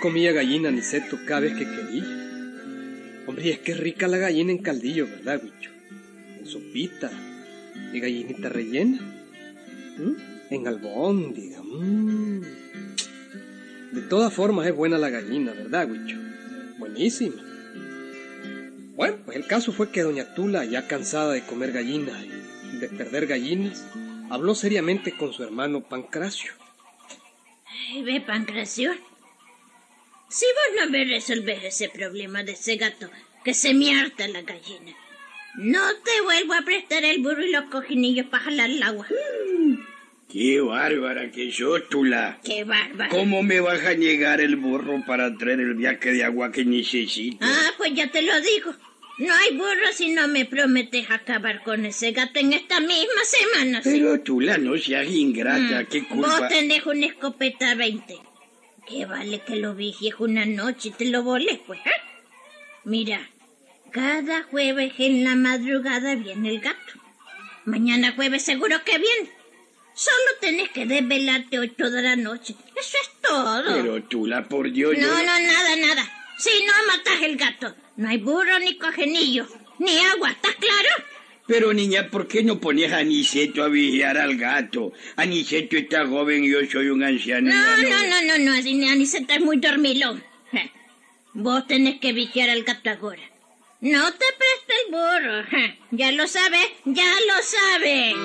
Comía 0.04 0.34
gallina 0.34 0.68
Aniceto 0.68 1.18
cada 1.26 1.40
vez 1.40 1.54
que 1.54 1.64
quería. 1.64 2.04
Hombre, 3.26 3.48
y 3.48 3.50
es 3.52 3.60
que 3.60 3.74
rica 3.74 4.06
la 4.10 4.18
gallina 4.18 4.52
en 4.52 4.58
caldillo, 4.58 5.08
¿verdad, 5.08 5.42
Huicho? 5.42 5.72
En 6.40 6.46
sopita. 6.46 7.10
Y 7.94 8.02
gallinita 8.02 8.50
rellena. 8.50 9.00
¿Mm? 9.98 10.54
En 10.54 10.68
albóndiga. 10.68 11.64
mm. 11.64 12.42
De 13.94 14.02
todas 14.10 14.34
formas 14.34 14.68
es 14.68 14.76
buena 14.76 14.98
la 14.98 15.10
gallina, 15.10 15.54
¿verdad, 15.54 15.90
Huicho? 15.90 16.18
Buenísima. 16.80 17.42
Bueno, 18.98 19.20
pues 19.24 19.38
el 19.38 19.48
caso 19.48 19.72
fue 19.72 19.90
que 19.90 20.02
doña 20.02 20.36
Tula, 20.36 20.66
ya 20.66 20.86
cansada 20.86 21.32
de 21.32 21.46
comer 21.46 21.72
gallinas 21.72 22.18
y 22.74 22.78
de 22.78 22.90
perder 22.90 23.26
gallinas, 23.26 23.88
habló 24.30 24.54
seriamente 24.54 25.14
con 25.16 25.32
su 25.32 25.44
hermano 25.44 25.80
Pancracio. 25.80 26.52
Ay, 27.90 28.04
ve, 28.04 28.20
Pancracio. 28.20 28.92
Si 30.34 30.46
vos 30.46 30.84
no 30.84 30.90
me 30.90 31.06
resolves 31.06 31.64
ese 31.64 31.90
problema 31.90 32.44
de 32.44 32.54
ese 32.54 32.76
gato, 32.78 33.08
que 33.44 33.54
se 33.54 33.76
me 33.76 33.94
harta 34.00 34.28
la 34.28 34.42
gallina, 34.42 34.92
no 35.58 35.80
te 36.04 36.22
vuelvo 36.24 36.54
a 36.56 36.64
prestar 36.64 37.06
el 37.06 37.22
burro 37.22 37.46
y 37.46 37.52
los 37.52 37.66
cojinillos 37.66 38.26
para 38.32 38.46
jalar 38.46 38.72
el 38.72 38.82
agua. 38.82 39.06
Qué 40.28 40.60
bárbara 40.60 41.30
que 41.30 41.52
sos, 41.52 41.88
Tula. 41.88 42.40
¡Qué 42.44 42.64
bárbaro! 42.64 43.12
¿Cómo 43.12 43.44
me 43.44 43.60
vas 43.60 43.86
a 43.86 43.94
llegar 43.94 44.42
el 44.42 44.56
burro 44.56 45.04
para 45.06 45.38
traer 45.38 45.60
el 45.60 45.76
viaje 45.76 46.14
de 46.14 46.24
agua 46.24 46.52
que 46.52 46.66
necesito? 46.66 47.38
Ah, 47.40 47.70
pues 47.78 47.94
ya 47.94 48.10
te 48.10 48.24
lo 48.24 48.42
digo. 48.42 48.74
No 49.20 49.32
hay 49.32 49.56
burro 49.56 49.94
si 49.94 50.10
no 50.10 50.28
me 50.28 50.46
prometes 50.46 51.12
acabar 51.12 51.62
con 51.62 51.86
ese 51.86 52.12
gato 52.12 52.40
en 52.40 52.54
esta 52.54 52.80
misma 52.80 53.22
semana. 53.24 53.84
¿sí? 53.84 53.92
Pero 53.92 54.20
Tula, 54.22 54.58
no 54.58 54.76
seas 54.80 55.08
ingrata, 55.08 55.84
Mm, 55.84 55.86
qué 55.86 56.08
culpa. 56.08 56.40
Vos 56.40 56.48
tenés 56.50 56.84
una 56.88 57.06
escopeta 57.06 57.76
20. 57.76 58.33
¿Qué 58.88 59.06
vale 59.06 59.42
que 59.42 59.56
lo 59.56 59.76
vigies 59.76 60.16
una 60.20 60.46
noche 60.46 60.90
y 60.90 60.92
te 60.92 61.06
lo 61.06 61.24
voles, 61.24 61.60
pues? 61.66 61.80
¿eh? 61.86 61.92
Mira, 62.84 63.30
cada 63.92 64.44
jueves 64.44 64.94
en 64.98 65.24
la 65.24 65.36
madrugada 65.36 66.16
viene 66.16 66.50
el 66.50 66.60
gato. 66.60 66.94
Mañana 67.66 68.12
jueves 68.14 68.44
seguro 68.44 68.84
que 68.84 68.98
viene. 68.98 69.32
Solo 69.96 70.18
tenés 70.42 70.70
que 70.72 70.86
desvelarte 70.86 71.60
hoy 71.60 71.70
toda 71.70 72.02
la 72.02 72.16
noche. 72.16 72.56
Eso 72.76 72.98
es 73.02 73.22
todo. 73.22 73.64
Pero 73.66 74.04
Tula, 74.04 74.48
por 74.50 74.72
Dios, 74.72 74.94
No, 74.98 75.02
yo... 75.02 75.08
no, 75.08 75.24
nada, 75.24 75.76
nada. 75.78 76.12
Si 76.38 76.50
no 76.66 76.74
matas 76.88 77.22
el 77.22 77.38
gato, 77.38 77.76
no 77.96 78.10
hay 78.10 78.18
burro 78.18 78.60
ni 78.60 78.78
cojenillo, 78.78 79.48
ni 79.80 79.98
agua, 80.00 80.32
¿estás 80.32 80.56
claro? 80.56 80.90
Pero 81.46 81.74
niña, 81.74 82.10
¿por 82.10 82.28
qué 82.28 82.42
no 82.42 82.60
pones 82.62 82.94
a 82.94 83.00
Aniceto 83.00 83.64
a 83.64 83.68
vigiar 83.68 84.18
al 84.18 84.38
gato? 84.38 84.94
Aniceto 85.18 85.76
está 85.76 86.08
joven 86.08 86.46
y 86.46 86.52
yo 86.52 86.60
soy 86.72 86.88
un 86.88 87.04
anciano. 87.04 87.50
No, 87.50 87.78
no, 87.78 88.08
no, 88.08 88.22
no, 88.22 88.38
no, 88.46 88.54
así 88.54 88.82
Aniceta 88.88 89.36
es 89.36 89.42
muy 89.42 89.58
dormilón. 89.58 90.24
Vos 91.34 91.68
tenés 91.68 92.00
que 92.00 92.14
vigiar 92.14 92.50
al 92.50 92.64
gato 92.64 92.90
ahora. 92.90 93.24
No 93.82 94.10
te 94.14 94.26
presta 94.38 94.74
el 94.86 94.92
burro. 94.92 95.44
Ya 95.92 96.12
lo 96.14 96.28
sabes, 96.28 96.68
ya 96.86 97.12
lo 97.28 97.34
sabes. 97.44 98.16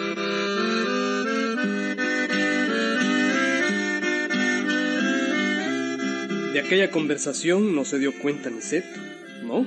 De 6.52 6.60
aquella 6.60 6.90
conversación 6.92 7.74
no 7.74 7.84
se 7.84 7.98
dio 7.98 8.12
cuenta 8.18 8.50
Niceto, 8.50 9.00
¿no? 9.42 9.66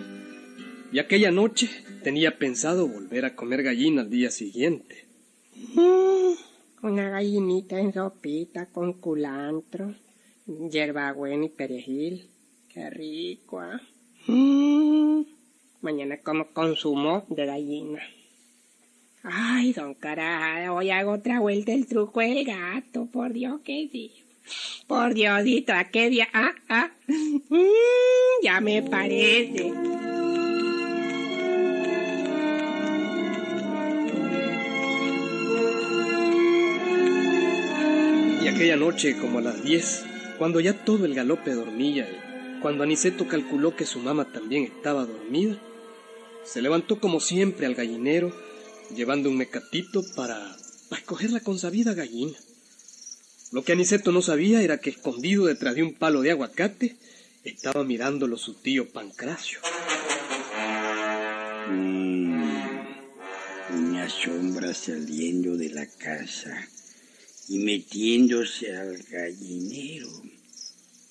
Y 0.94 1.00
aquella 1.00 1.32
noche 1.32 1.70
tenía 2.04 2.38
pensado 2.38 2.88
volver 2.88 3.26
a 3.26 3.36
comer 3.36 3.64
gallina 3.64 4.02
al 4.02 4.10
día 4.10 4.32
siguiente. 4.32 5.06
Mm, 5.76 6.34
una 6.84 7.10
gallinita 7.10 7.80
en 7.80 7.94
sopita 7.94 8.68
con 8.68 8.94
culantro, 8.94 9.94
hierbabuena 10.46 11.46
y 11.46 11.50
perejil. 11.50 12.28
Qué 12.70 12.90
rico. 12.90 13.62
Mm, 14.28 15.22
mañana 15.82 16.18
como 16.18 16.48
consumo 16.54 17.26
de 17.30 17.46
gallina. 17.46 18.02
Ay, 19.24 19.74
don 19.74 19.94
Carajada, 19.94 20.74
hoy 20.74 20.90
hago 20.90 21.12
otra 21.12 21.40
vuelta 21.40 21.74
el 21.74 21.86
truco 21.86 22.22
del 22.22 22.44
gato, 22.44 23.06
por 23.06 23.34
Dios 23.34 23.62
que 23.62 23.88
sí. 23.92 24.12
Por 24.88 25.14
Diosito, 25.14 25.74
¿a 25.74 25.86
qué 25.86 26.10
día? 26.10 26.28
Ah, 26.34 26.54
ah. 26.68 26.90
Mm, 27.08 28.44
ya 28.44 28.60
me 28.62 28.82
parece. 28.82 29.72
Aquella 38.62 38.78
noche, 38.78 39.18
como 39.18 39.40
a 39.40 39.42
las 39.42 39.64
10, 39.64 40.04
cuando 40.38 40.60
ya 40.60 40.86
todo 40.86 41.06
el 41.06 41.16
galope 41.16 41.56
dormía 41.56 42.08
y 42.08 42.62
cuando 42.62 42.84
Aniceto 42.84 43.28
calculó 43.28 43.76
que 43.76 43.88
su 43.88 43.98
mamá 43.98 44.32
también 44.32 44.66
estaba 44.66 45.04
dormida, 45.04 45.58
se 46.46 46.62
levantó 46.62 47.00
como 47.00 47.20
siempre 47.20 47.66
al 47.66 47.74
gallinero, 47.74 48.32
llevando 48.96 49.30
un 49.30 49.38
mecatito 49.38 50.04
para, 50.16 50.56
para 50.90 51.02
escoger 51.02 51.32
la 51.32 51.40
consabida 51.40 51.96
gallina. 51.96 52.38
Lo 53.52 53.64
que 53.64 53.72
Aniceto 53.72 54.12
no 54.12 54.22
sabía 54.22 54.62
era 54.62 54.78
que 54.78 54.92
escondido 54.92 55.48
detrás 55.48 55.74
de 55.74 55.82
un 55.82 55.96
palo 55.96 56.22
de 56.22 56.30
aguacate 56.30 56.98
estaba 57.44 57.84
mirándolo 57.84 58.38
su 58.38 58.54
tío 58.54 58.88
Pancracio. 58.92 59.58
Mm, 61.68 62.44
una 63.74 64.08
sombra 64.08 64.72
saliendo 64.76 65.58
de 65.58 65.70
la 65.70 65.88
casa 65.88 66.70
y 67.52 67.60
metiéndose 67.60 68.74
al 68.74 68.98
gallinero. 69.12 70.24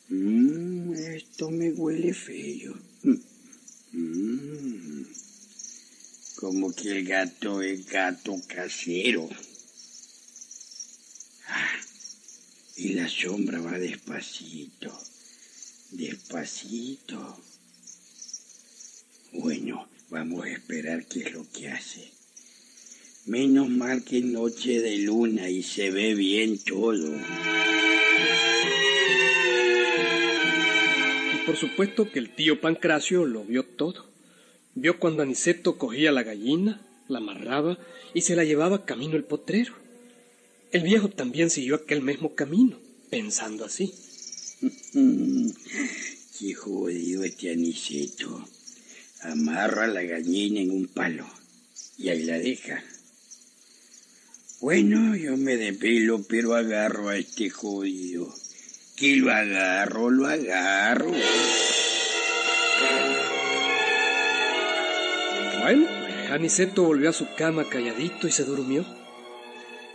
Mm, 0.09 0.95
esto 0.95 1.51
me 1.51 1.71
huele 1.73 2.15
feo. 2.15 2.75
Mm, 3.93 5.03
como 6.37 6.73
que 6.73 6.93
el 6.93 7.05
gato 7.05 7.61
es 7.61 7.85
gato 7.87 8.41
casero. 8.47 9.29
Ah, 11.49 11.81
y 12.77 12.91
la 12.91 13.09
sombra 13.09 13.61
va 13.61 13.77
despacito, 13.77 14.97
despacito. 15.91 17.43
Bueno, 19.33 19.89
vamos 20.09 20.45
a 20.45 20.51
esperar 20.51 21.05
qué 21.07 21.23
es 21.25 21.33
lo 21.33 21.51
que 21.51 21.69
hace. 21.69 22.20
Menos 23.27 23.69
mal 23.69 24.03
que 24.03 24.23
noche 24.23 24.81
de 24.81 24.97
luna 24.99 25.51
y 25.51 25.63
se 25.63 25.91
ve 25.91 26.15
bien 26.15 26.59
todo. 26.59 27.15
Y 31.35 31.47
por 31.47 31.57
supuesto 31.57 32.11
que 32.11 32.19
el 32.19 32.35
tío 32.35 32.61
Pancracio 32.61 33.27
lo 33.27 33.45
vio 33.45 33.65
todo. 33.65 34.07
Vio 34.75 34.99
cuando 34.99 35.23
Aniceto 35.23 35.77
cogía 35.77 36.13
la 36.13 36.23
gallina, 36.23 36.81
la 37.09 37.19
amarraba 37.19 37.79
y 38.15 38.23
se 38.23 38.37
la 38.37 38.45
llevaba 38.45 38.87
camino 38.87 39.17
el 39.17 39.25
potrero. 39.25 39.75
El 40.73 40.83
viejo 40.83 41.11
también 41.11 41.51
siguió 41.51 41.75
aquel 41.75 42.01
mismo 42.01 42.35
camino, 42.35 42.79
pensando 43.11 43.67
así. 43.67 43.93
Qué 46.39 46.55
jodido 46.55 47.25
este 47.25 47.53
Aniceto. 47.53 48.49
Amarra 49.23 49.87
la 49.87 50.03
gallina 50.03 50.61
en 50.61 50.71
un 50.71 50.87
palo 50.87 51.27
y 51.99 52.09
ahí 52.09 52.23
la 52.23 52.39
deja. 52.39 52.83
Bueno, 54.61 55.17
yo 55.17 55.39
me 55.39 55.57
depelo, 55.57 56.23
pero 56.29 56.55
agarro 56.55 57.09
a 57.09 57.17
este 57.17 57.49
jodido. 57.49 58.29
Que 58.95 59.17
lo 59.17 59.33
agarro, 59.33 60.11
lo 60.11 60.27
agarro. 60.27 61.11
Bueno, 65.63 65.87
Aniceto 66.31 66.83
volvió 66.83 67.09
a 67.09 67.15
su 67.15 67.27
cama 67.39 67.71
calladito 67.71 68.29
y 68.29 68.33
se 68.33 68.45
durmió. 68.45 68.85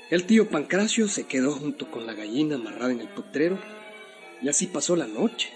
El 0.10 0.26
tío 0.26 0.50
Pancracio 0.50 1.08
se 1.10 1.28
quedó 1.28 1.52
junto 1.52 1.92
con 1.92 2.08
la 2.08 2.14
gallina 2.14 2.56
amarrada 2.56 2.92
en 2.92 3.02
el 3.02 3.10
potrero 3.10 3.60
y 4.42 4.50
así 4.50 4.66
pasó 4.66 4.96
la 4.96 5.06
noche. 5.06 5.52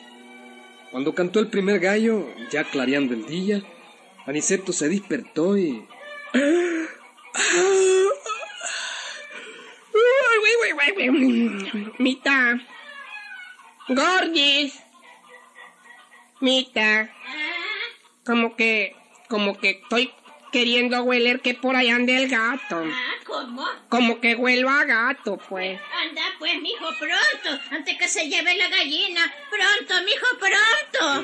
Cuando 0.91 1.15
cantó 1.15 1.39
el 1.39 1.47
primer 1.47 1.79
gallo, 1.79 2.27
ya 2.51 2.63
clareando 2.63 3.15
el 3.15 3.25
día, 3.25 3.63
Aniceto 4.27 4.71
se 4.71 4.87
despertó 4.87 5.57
y... 5.57 5.83
Mita. 11.97 12.59
Gordis. 13.87 14.83
Mita. 16.41 17.09
Como 18.25 18.55
que, 18.55 18.95
como 19.27 19.57
que 19.57 19.81
estoy 19.81 20.11
queriendo 20.51 21.03
hueler 21.03 21.41
que 21.41 21.53
por 21.53 21.75
allá 21.75 21.95
ande 21.95 22.17
el 22.17 22.29
gato. 22.29 22.83
Ah, 22.85 23.15
¿cómo? 23.25 23.65
Como 23.89 24.19
que 24.19 24.35
huelo 24.35 24.69
a 24.69 24.83
gato, 24.83 25.37
pues. 25.37 25.79
Anda 26.01 26.21
pues, 26.37 26.61
mijo, 26.61 26.87
pronto, 26.99 27.63
antes 27.71 27.97
que 27.97 28.07
se 28.07 28.27
lleve 28.27 28.55
la 28.57 28.69
gallina. 28.69 29.33
Pronto, 29.49 29.93
mijo, 30.05 30.27
pronto. 30.39 31.23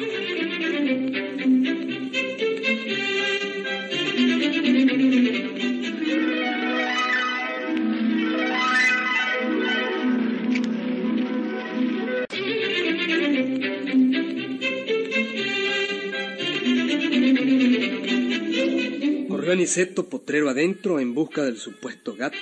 Aniceto 19.56 20.10
potrero 20.10 20.50
adentro 20.50 21.00
en 21.00 21.14
busca 21.14 21.44
del 21.44 21.58
supuesto 21.58 22.14
gato. 22.16 22.38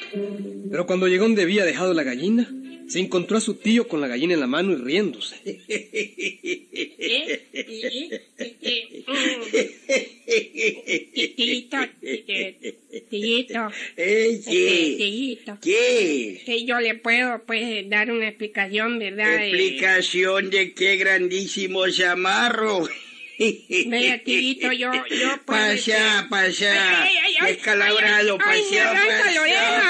Pero 0.71 0.87
cuando 0.87 1.07
llegó 1.07 1.25
donde 1.25 1.43
había 1.43 1.63
dejado 1.63 1.93
la 1.93 2.01
gallina, 2.01 2.49
se 2.87 2.99
encontró 2.99 3.37
a 3.37 3.41
su 3.41 3.53
tío 3.55 3.87
con 3.87 4.01
la 4.01 4.07
gallina 4.07 4.33
en 4.33 4.39
la 4.39 4.47
mano 4.47 4.73
y 4.73 4.75
riéndose. 4.77 5.35
Tito, 11.37 11.77
tito, 13.09 13.67
¿Qué? 14.49 14.93
tito. 14.97 15.57
¿Qué? 15.61 16.41
Que 16.45 16.65
yo 16.65 16.79
le 16.79 16.95
puedo, 16.95 17.43
pues, 17.45 17.89
dar 17.89 18.11
una 18.11 18.27
explicación, 18.27 18.97
¿verdad? 18.97 19.45
Explicación 19.45 20.49
de 20.49 20.73
qué 20.73 20.97
grandísimo 20.97 21.87
chamarro. 21.89 22.87
Vea, 23.87 24.23
tito, 24.23 24.71
yo, 24.71 24.91
yo 25.07 25.37
pasá, 25.45 26.27
Ay, 26.31 26.53
ay, 26.61 27.35
ay, 27.41 27.53
descalabrado, 27.55 28.35
oreja, 28.35 28.93
pasá, 28.93 28.93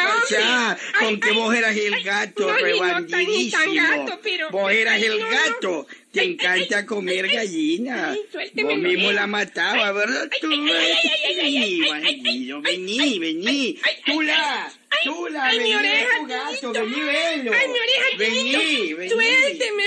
pasá, 0.05 0.77
hombre. 0.77 0.99
con 0.99 1.19
que 1.19 1.31
vos 1.31 1.55
eras 1.55 1.75
el 1.77 2.03
gato, 2.03 2.47
no, 2.47 2.57
rebandidísimo. 2.57 3.73
gato, 3.75 4.19
pero- 4.23 4.49
Vos 4.49 4.71
eras 4.71 5.01
el 5.01 5.19
no, 5.19 5.29
gato, 5.29 5.87
te 6.11 6.23
encanta 6.23 6.85
comer 6.85 7.27
gallina. 7.27 8.15
Vos 8.53 8.77
mismo 8.77 9.11
la 9.11 9.27
matabas, 9.27 9.93
¿verdad? 9.93 10.29
Tú, 10.41 10.49
vení, 10.49 11.81
bandido, 11.89 12.61
vení, 12.61 13.19
vení. 13.19 13.79
Tula, 14.05 14.71
Tula, 15.03 15.49
vení, 15.51 15.73
tu 15.73 16.25
gato, 16.27 16.71
vení, 16.73 17.01
velo. 17.01 17.51
Ay, 17.53 17.67
mi 17.67 17.79
oreja, 17.79 18.17
Vení, 18.17 18.93
vení. 18.93 19.09
Suélteme, 19.09 19.83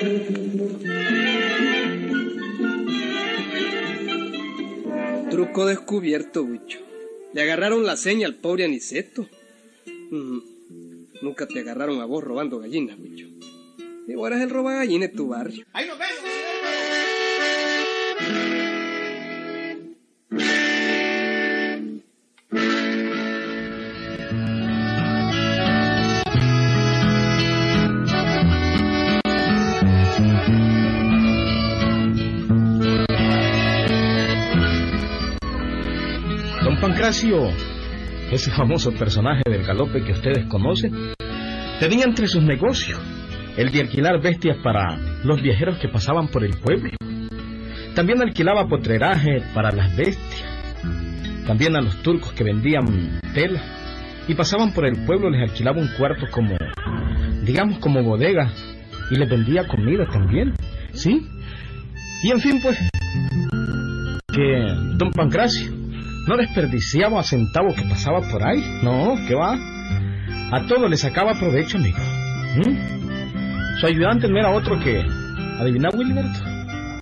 suélteme. 0.00 0.43
Turco 5.34 5.66
descubierto, 5.66 6.44
Huicho. 6.44 6.78
Le 7.32 7.42
agarraron 7.42 7.84
la 7.84 7.96
seña 7.96 8.28
al 8.28 8.36
pobre 8.36 8.66
Aniceto. 8.66 9.26
Mm, 9.84 10.38
nunca 11.22 11.48
te 11.48 11.58
agarraron 11.58 12.00
a 12.00 12.04
vos 12.04 12.22
robando 12.22 12.60
gallinas, 12.60 12.96
Huicho. 13.00 13.26
Y 14.06 14.12
ahora 14.12 14.36
es 14.36 14.42
el 14.42 14.50
roba 14.50 14.76
gallina 14.76 15.08
de 15.08 15.12
tu 15.12 15.26
barrio. 15.26 15.66
¡Ahí 15.72 15.88
nos 15.88 15.98
vemos! 15.98 16.14
Ese 38.32 38.50
famoso 38.50 38.90
personaje 38.90 39.44
del 39.48 39.64
galope 39.64 40.02
que 40.02 40.10
ustedes 40.10 40.46
conocen, 40.46 41.14
tenía 41.78 42.06
entre 42.06 42.26
sus 42.26 42.42
negocios 42.42 43.00
el 43.56 43.70
de 43.70 43.82
alquilar 43.82 44.20
bestias 44.20 44.56
para 44.64 44.98
los 45.22 45.40
viajeros 45.40 45.78
que 45.78 45.86
pasaban 45.86 46.26
por 46.26 46.44
el 46.44 46.58
pueblo. 46.58 46.90
También 47.94 48.20
alquilaba 48.20 48.66
potreraje 48.66 49.42
para 49.54 49.70
las 49.70 49.96
bestias. 49.96 50.44
También 51.46 51.76
a 51.76 51.82
los 51.82 52.02
turcos 52.02 52.32
que 52.32 52.42
vendían 52.42 53.20
tela 53.32 53.62
y 54.26 54.34
pasaban 54.34 54.72
por 54.72 54.84
el 54.84 55.06
pueblo 55.06 55.30
les 55.30 55.48
alquilaba 55.48 55.80
un 55.80 55.90
cuarto 55.96 56.26
como, 56.32 56.56
digamos, 57.44 57.78
como 57.78 58.02
bodega 58.02 58.50
y 59.12 59.14
les 59.14 59.30
vendía 59.30 59.68
comida 59.68 60.04
también, 60.12 60.52
¿sí? 60.92 61.24
Y 62.24 62.32
en 62.32 62.40
fin, 62.40 62.60
pues, 62.60 62.76
que 64.32 64.74
don 64.96 65.12
Pancracio 65.12 65.73
no 66.26 66.36
desperdiciaba 66.36 67.20
a 67.20 67.22
centavo 67.22 67.74
que 67.74 67.82
pasaba 67.82 68.20
por 68.30 68.42
ahí, 68.42 68.62
no, 68.82 69.16
que 69.26 69.34
va. 69.34 69.56
A 70.52 70.66
todo 70.66 70.88
le 70.88 70.96
sacaba 70.96 71.34
provecho, 71.34 71.78
amigo. 71.78 71.98
¿Mm? 72.56 73.78
Su 73.80 73.86
ayudante 73.86 74.28
no 74.28 74.38
era 74.38 74.50
otro 74.50 74.78
que... 74.78 75.02
¿Adivina, 75.60 75.88
Wilberto? 75.94 76.40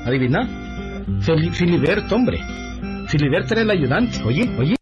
¿Adivina? 0.07 0.49
Fili- 1.21 1.51
Filiberto, 1.51 2.15
hombre. 2.17 2.39
Filiberto 3.09 3.55
era 3.55 3.63
el 3.63 3.71
ayudante. 3.71 4.23
Oye, 4.25 4.49
oye. 4.59 4.77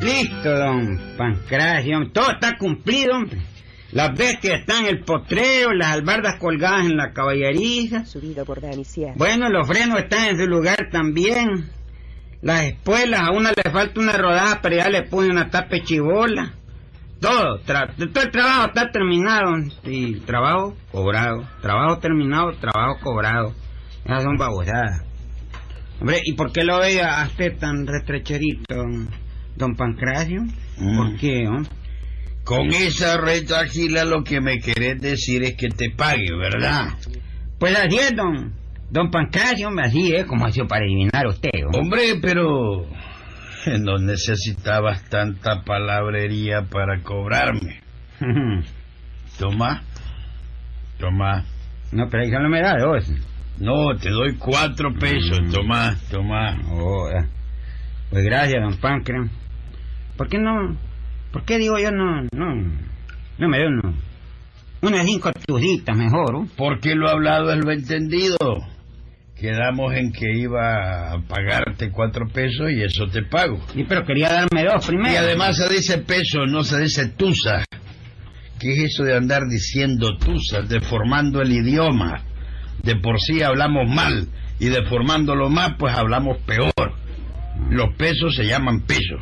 Listo, 0.00 0.50
don 0.58 0.98
Pancracio. 1.16 2.10
Todo 2.12 2.30
está 2.32 2.56
cumplido, 2.56 3.14
hombre. 3.16 3.38
Las 3.92 4.16
bestias 4.16 4.60
están 4.60 4.84
en 4.84 4.96
el 4.96 5.00
potrero, 5.04 5.72
las 5.72 5.92
albardas 5.92 6.36
colgadas 6.40 6.86
en 6.86 6.96
la 6.96 7.12
caballeriza. 7.12 8.04
Subido 8.04 8.44
por. 8.44 8.60
Bueno, 9.16 9.48
los 9.48 9.66
frenos 9.68 9.98
están 10.00 10.28
en 10.28 10.38
su 10.38 10.46
lugar 10.46 10.88
también. 10.90 11.70
Las 12.42 12.64
espuelas, 12.64 13.20
a 13.20 13.30
una 13.30 13.50
le 13.52 13.70
falta 13.70 14.00
una 14.00 14.12
rodada, 14.12 14.60
pero 14.60 14.76
ya 14.76 14.88
le 14.90 15.02
puse 15.04 15.30
una 15.30 15.50
tapa 15.50 15.76
de 15.76 15.82
chibola. 15.82 16.52
Todo, 17.20 17.60
tra- 17.64 17.94
todo 18.12 18.24
el 18.24 18.30
trabajo 18.30 18.66
está 18.66 18.90
terminado. 18.90 19.56
Y 19.84 20.16
trabajo 20.20 20.76
cobrado. 20.92 21.48
Trabajo 21.62 21.98
terminado, 21.98 22.52
trabajo 22.54 23.00
cobrado. 23.00 23.54
Esas 24.04 24.22
son 24.24 24.36
babosadas. 24.36 25.02
Hombre, 26.00 26.20
¿y 26.24 26.34
por 26.34 26.52
qué 26.52 26.62
lo 26.62 26.78
ve 26.78 27.00
a 27.02 27.24
usted 27.26 27.56
tan 27.58 27.86
restrecherito, 27.86 28.74
don 29.56 29.74
Pancracio? 29.76 30.42
Mm. 30.76 30.96
¿Por 30.98 31.16
qué, 31.16 31.48
hombre? 31.48 31.70
Con 32.46 32.68
esa 32.72 33.16
retagila 33.16 34.04
lo 34.04 34.22
que 34.22 34.40
me 34.40 34.60
querés 34.60 35.00
decir 35.00 35.42
es 35.42 35.56
que 35.56 35.68
te 35.68 35.90
pague, 35.90 36.32
¿verdad? 36.32 36.90
Pues 37.58 37.76
así 37.76 37.96
es, 37.98 38.14
don, 38.14 38.52
don 38.88 39.10
Pancracio, 39.10 39.68
así 39.82 40.14
es, 40.14 40.26
como 40.26 40.46
ha 40.46 40.52
sido 40.52 40.68
para 40.68 40.84
adivinar 40.84 41.26
usted, 41.26 41.50
hombre. 41.64 41.80
Hombre, 41.80 42.02
pero 42.22 42.86
no 43.80 43.98
necesitabas 43.98 45.02
tanta 45.10 45.64
palabrería 45.64 46.62
para 46.70 47.02
cobrarme. 47.02 47.80
Toma, 49.40 49.82
toma. 51.00 51.44
no, 51.90 52.08
pero 52.08 52.22
ahí 52.22 52.30
solo 52.30 52.48
me 52.48 52.62
da 52.62 52.78
dos. 52.78 53.12
No, 53.58 53.96
te 54.00 54.08
doy 54.08 54.36
cuatro 54.36 54.94
pesos. 54.94 55.40
Mm. 55.42 55.50
Toma, 55.50 55.96
toma. 56.12 56.58
Oh. 56.70 57.10
Pues 58.08 58.24
gracias, 58.24 58.62
don 58.62 58.78
Pancracio. 58.78 59.30
¿Por 60.16 60.28
qué 60.28 60.38
no, 60.38 60.76
por 61.36 61.44
qué 61.44 61.58
digo 61.58 61.78
yo 61.78 61.90
no, 61.90 62.22
no, 62.32 62.54
no 63.36 63.48
me 63.48 63.66
uno, 63.66 63.94
unas 64.80 65.04
cinco 65.04 65.30
tuditas 65.46 65.94
mejor, 65.94 66.32
¿no? 66.32 66.48
Porque 66.56 66.94
lo 66.94 67.10
hablado 67.10 67.52
es 67.52 67.62
lo 67.62 67.72
entendido. 67.72 68.38
Quedamos 69.38 69.92
en 69.92 70.12
que 70.12 70.32
iba 70.34 71.12
a 71.12 71.20
pagarte 71.28 71.90
cuatro 71.90 72.26
pesos 72.26 72.70
y 72.72 72.82
eso 72.82 73.08
te 73.08 73.22
pago. 73.22 73.60
Y 73.74 73.84
pero 73.84 74.06
quería 74.06 74.30
darme 74.30 74.64
dos 74.64 74.86
primero. 74.86 75.12
Y 75.12 75.16
además 75.16 75.58
se 75.58 75.68
dice 75.68 75.98
peso, 75.98 76.46
no 76.46 76.64
se 76.64 76.80
dice 76.80 77.08
tusa. 77.08 77.66
¿Qué 78.58 78.72
es 78.72 78.94
eso 78.94 79.04
de 79.04 79.14
andar 79.14 79.42
diciendo 79.46 80.16
tusa, 80.16 80.62
deformando 80.62 81.42
el 81.42 81.52
idioma? 81.52 82.22
De 82.82 82.96
por 82.96 83.20
sí 83.20 83.42
hablamos 83.42 83.94
mal 83.94 84.26
y 84.58 84.70
deformándolo 84.70 85.50
más, 85.50 85.74
pues 85.78 85.94
hablamos 85.94 86.38
peor. 86.46 86.94
Los 87.68 87.94
pesos 87.98 88.34
se 88.36 88.46
llaman 88.46 88.86
pesos. 88.86 89.20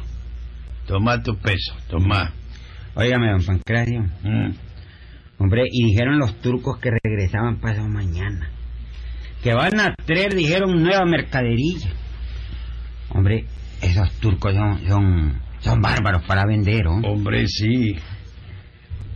Toma 0.86 1.22
tu 1.22 1.36
peso, 1.36 1.74
toma. 1.88 2.32
Óigame, 2.94 3.30
don 3.30 3.42
Pancracio. 3.42 4.02
Mm. 4.22 4.50
Hombre, 5.38 5.64
y 5.70 5.84
dijeron 5.86 6.18
los 6.18 6.40
turcos 6.40 6.78
que 6.78 6.90
regresaban 7.02 7.60
pasado 7.60 7.88
mañana. 7.88 8.50
Que 9.42 9.52
van 9.52 9.78
a 9.80 9.94
traer, 10.06 10.34
dijeron, 10.34 10.82
nueva 10.82 11.04
mercadería. 11.04 11.90
Hombre, 13.10 13.46
esos 13.82 14.10
turcos 14.20 14.54
son, 14.54 14.86
son, 14.86 15.40
son 15.60 15.80
bárbaros 15.80 16.22
para 16.24 16.44
vender, 16.46 16.86
¿oh? 16.86 17.00
Hombre, 17.04 17.46
sí. 17.46 17.96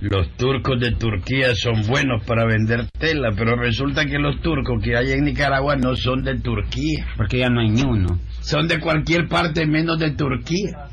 Los 0.00 0.30
turcos 0.36 0.78
de 0.80 0.92
Turquía 0.92 1.56
son 1.56 1.84
buenos 1.86 2.22
para 2.24 2.44
vender 2.46 2.86
tela, 2.98 3.30
pero 3.36 3.56
resulta 3.56 4.06
que 4.06 4.18
los 4.18 4.40
turcos 4.40 4.80
que 4.82 4.96
hay 4.96 5.12
en 5.12 5.24
Nicaragua 5.24 5.74
no 5.76 5.96
son 5.96 6.22
de 6.22 6.38
Turquía. 6.38 7.06
Porque 7.16 7.38
ya 7.38 7.48
no 7.48 7.60
hay 7.60 7.70
ni 7.70 7.82
uno. 7.82 8.20
Son 8.40 8.68
de 8.68 8.78
cualquier 8.78 9.26
parte 9.26 9.66
menos 9.66 9.98
de 9.98 10.12
Turquía. 10.12 10.88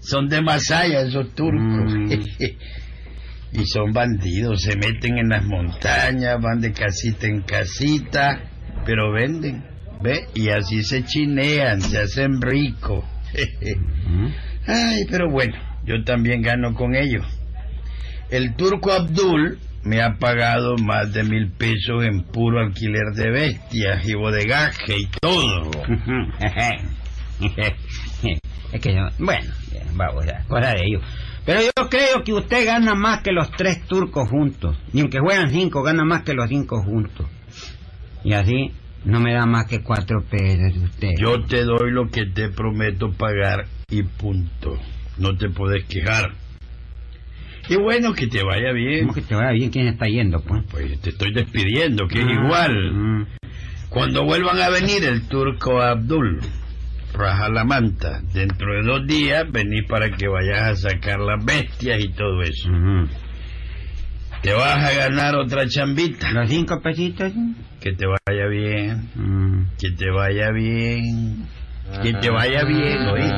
Son 0.00 0.28
de 0.28 0.40
Masaya 0.40 1.02
esos 1.02 1.34
turcos. 1.34 1.92
Mm. 1.94 2.12
y 3.52 3.66
son 3.66 3.92
bandidos, 3.92 4.62
se 4.62 4.76
meten 4.76 5.18
en 5.18 5.28
las 5.28 5.44
montañas, 5.44 6.40
van 6.40 6.60
de 6.60 6.72
casita 6.72 7.26
en 7.26 7.42
casita, 7.42 8.40
pero 8.84 9.12
venden. 9.12 9.64
¿Ve? 10.02 10.20
Y 10.34 10.48
así 10.48 10.82
se 10.82 11.04
chinean, 11.04 11.80
se 11.80 11.98
hacen 11.98 12.40
ricos. 12.40 13.04
Ay, 14.66 15.04
pero 15.10 15.30
bueno, 15.30 15.54
yo 15.84 16.02
también 16.04 16.42
gano 16.42 16.74
con 16.74 16.94
ellos. 16.94 17.24
El 18.30 18.54
turco 18.54 18.92
Abdul 18.92 19.58
me 19.82 20.02
ha 20.02 20.16
pagado 20.18 20.76
más 20.76 21.12
de 21.12 21.24
mil 21.24 21.50
pesos 21.52 22.04
en 22.04 22.22
puro 22.22 22.60
alquiler 22.60 23.12
de 23.14 23.30
bestias 23.30 24.06
y 24.06 24.14
bodegaje 24.14 24.98
y 24.98 25.06
todo. 25.20 25.70
es 28.72 28.80
que 28.80 28.94
yo, 28.94 29.02
bueno, 29.18 29.50
vamos, 29.94 30.26
ya, 30.26 30.44
cosa 30.48 30.74
de 30.74 30.82
ellos. 30.84 31.02
Pero 31.44 31.60
yo 31.62 31.88
creo 31.88 32.22
que 32.24 32.32
usted 32.34 32.66
gana 32.66 32.94
más 32.94 33.22
que 33.22 33.32
los 33.32 33.50
tres 33.52 33.84
turcos 33.86 34.28
juntos. 34.28 34.76
Ni 34.92 35.00
aunque 35.00 35.18
juegan 35.20 35.50
cinco, 35.50 35.82
gana 35.82 36.04
más 36.04 36.22
que 36.22 36.34
los 36.34 36.48
cinco 36.48 36.82
juntos. 36.82 37.26
Y 38.22 38.34
así 38.34 38.72
no 39.04 39.18
me 39.20 39.32
da 39.32 39.46
más 39.46 39.66
que 39.66 39.82
cuatro 39.82 40.22
pesos 40.22 40.76
usted. 40.84 41.08
Yo 41.18 41.42
te 41.44 41.64
doy 41.64 41.90
lo 41.90 42.08
que 42.10 42.26
te 42.26 42.50
prometo 42.50 43.10
pagar 43.12 43.64
y 43.88 44.02
punto. 44.02 44.78
No 45.18 45.36
te 45.36 45.48
puedes 45.48 45.84
quejar. 45.86 46.32
Y 47.68 47.76
bueno, 47.76 48.12
que 48.12 48.26
te 48.26 48.42
vaya 48.44 48.72
bien. 48.72 49.00
¿Cómo 49.06 49.14
que 49.14 49.22
te 49.22 49.34
vaya 49.34 49.52
bien? 49.52 49.70
¿Quién 49.70 49.86
está 49.88 50.06
yendo, 50.06 50.40
pues? 50.42 50.62
Pues 50.70 51.00
te 51.00 51.10
estoy 51.10 51.32
despidiendo, 51.32 52.06
que 52.06 52.18
es 52.20 52.26
Ah, 52.28 52.32
igual. 52.44 52.92
mm. 52.92 53.26
Cuando 53.88 54.24
vuelvan 54.24 54.60
a 54.60 54.68
venir 54.68 55.04
el 55.04 55.26
turco 55.26 55.80
Abdul, 55.80 56.40
raja 57.20 57.48
la 57.48 57.64
manta. 57.64 58.20
Dentro 58.32 58.72
de 58.74 58.82
dos 58.82 59.06
días 59.06 59.44
venís 59.50 59.86
para 59.86 60.10
que 60.10 60.26
vayas 60.28 60.60
a 60.60 60.90
sacar 60.90 61.20
las 61.20 61.44
bestias 61.44 62.00
y 62.02 62.08
todo 62.12 62.42
eso. 62.42 62.70
Te 64.42 64.54
vas 64.54 64.90
a 64.90 64.96
ganar 64.96 65.34
otra 65.36 65.68
chambita. 65.68 66.30
¿Los 66.32 66.48
cinco 66.48 66.80
pesitos? 66.80 67.32
Que 67.80 67.92
te 67.92 68.06
vaya 68.06 68.46
bien. 68.48 69.10
Mm. 69.14 69.76
Que 69.78 69.90
te 69.90 70.10
vaya 70.10 70.50
bien. 70.50 71.46
Que 72.02 72.12
te 72.14 72.30
vaya 72.30 72.64
bien, 72.64 72.98
¿oí? 73.08 73.30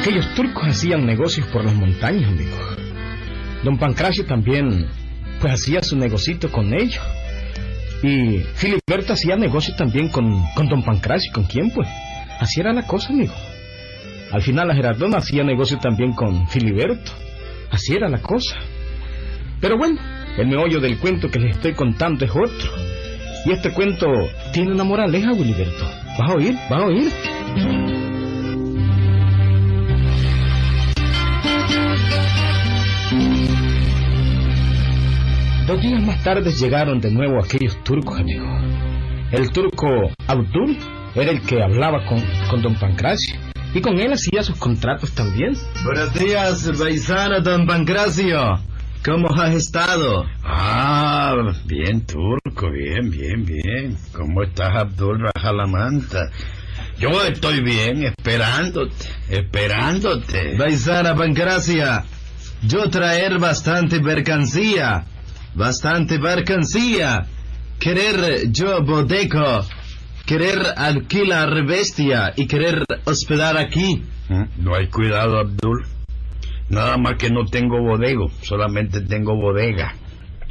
Aquellos 0.00 0.34
turcos 0.34 0.68
hacían 0.68 1.04
negocios 1.04 1.46
por 1.48 1.64
las 1.64 1.74
montañas, 1.74 2.30
amigo. 2.30 2.56
Don 3.64 3.76
Pancracio 3.78 4.24
también, 4.24 4.86
pues 5.40 5.52
hacía 5.52 5.82
su 5.82 5.96
negocito 5.96 6.50
con 6.50 6.72
ellos. 6.74 7.02
Y 8.02 8.38
Filiberto 8.54 9.12
hacía 9.12 9.36
negocio 9.36 9.74
también 9.76 10.08
con, 10.08 10.44
con 10.54 10.68
Don 10.68 10.82
Pancracio. 10.82 11.32
¿Con 11.32 11.44
quién, 11.44 11.70
pues? 11.70 11.88
Así 12.40 12.60
era 12.60 12.72
la 12.72 12.86
cosa, 12.86 13.08
amigo. 13.08 13.34
Al 14.32 14.42
final 14.42 14.68
la 14.68 14.74
Gerardona 14.74 15.18
hacía 15.18 15.44
negocio 15.44 15.78
también 15.78 16.12
con 16.12 16.46
Filiberto. 16.48 17.12
Así 17.70 17.94
era 17.94 18.08
la 18.08 18.18
cosa. 18.18 18.56
Pero 19.60 19.78
bueno, 19.78 19.98
el 20.36 20.48
meollo 20.48 20.80
del 20.80 20.98
cuento 20.98 21.30
que 21.30 21.38
les 21.38 21.56
estoy 21.56 21.74
contando 21.74 22.24
es 22.24 22.30
otro. 22.30 22.72
Y 23.46 23.52
este 23.52 23.72
cuento 23.72 24.06
tiene 24.52 24.72
una 24.72 24.84
moraleja, 24.84 25.32
Wiliberto. 25.32 25.84
¿Vas 26.18 26.30
a 26.30 26.34
oír? 26.34 26.54
¿Vas 26.68 26.82
a 26.82 26.86
oír? 26.86 27.95
Dos 35.66 35.82
días 35.82 36.00
más 36.00 36.22
tarde 36.22 36.52
llegaron 36.52 37.00
de 37.00 37.10
nuevo 37.10 37.42
aquellos 37.42 37.82
turcos, 37.82 38.20
amigos. 38.20 38.48
El 39.32 39.50
turco 39.50 39.88
Abdul 40.28 40.78
era 41.16 41.32
el 41.32 41.42
que 41.42 41.60
hablaba 41.60 42.06
con, 42.06 42.22
con 42.48 42.62
don 42.62 42.76
Pancracio 42.76 43.34
y 43.74 43.80
con 43.80 43.98
él 43.98 44.12
hacía 44.12 44.44
sus 44.44 44.56
contratos 44.58 45.10
también. 45.10 45.54
Buenos 45.84 46.14
días, 46.14 46.70
paisano 46.78 47.40
don 47.40 47.66
Pancracio. 47.66 48.60
¿Cómo 49.04 49.28
has 49.34 49.54
estado? 49.54 50.24
Ah, 50.44 51.34
bien, 51.64 52.06
turco, 52.06 52.70
bien, 52.70 53.10
bien, 53.10 53.44
bien. 53.44 53.96
¿Cómo 54.12 54.44
estás, 54.44 54.70
Abdul 54.72 55.18
Rajalamanta? 55.34 56.30
Yo 57.00 57.10
estoy 57.24 57.60
bien, 57.60 58.04
esperándote, 58.04 59.06
esperándote. 59.28 60.56
Paisana 60.56 61.16
Pancracia, 61.16 62.04
yo 62.62 62.88
traer 62.88 63.40
bastante 63.40 64.00
mercancía, 64.00 65.04
bastante 65.56 66.18
mercancía. 66.18 67.26
Querer 67.80 68.50
yo 68.52 68.82
bodeco, 68.82 69.66
querer 70.24 70.58
alquilar 70.76 71.66
bestia 71.66 72.32
y 72.36 72.46
querer 72.46 72.84
hospedar 73.04 73.56
aquí. 73.56 74.02
¿Mm? 74.28 74.44
No 74.58 74.74
hay 74.74 74.88
cuidado, 74.88 75.38
Abdul. 75.38 75.84
Nada 76.68 76.96
más 76.96 77.14
que 77.16 77.30
no 77.30 77.44
tengo 77.46 77.80
bodego, 77.80 78.30
solamente 78.42 79.00
tengo 79.00 79.36
bodega. 79.36 79.94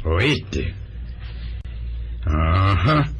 ¿Oíste? 0.04 0.74
Ajá. 2.24 3.10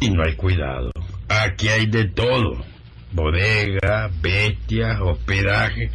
Y 0.00 0.10
no 0.10 0.22
hay 0.22 0.34
cuidado. 0.34 0.90
Aquí 1.28 1.68
hay 1.68 1.86
de 1.86 2.08
todo. 2.08 2.64
Bodega, 3.12 4.10
bestias, 4.20 4.98
hospedaje. 5.00 5.90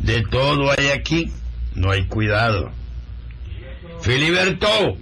De 0.00 0.22
todo 0.22 0.70
hay 0.76 0.88
aquí. 0.88 1.30
No 1.74 1.92
hay 1.92 2.06
cuidado. 2.06 2.72
Filiberto. 4.02 4.96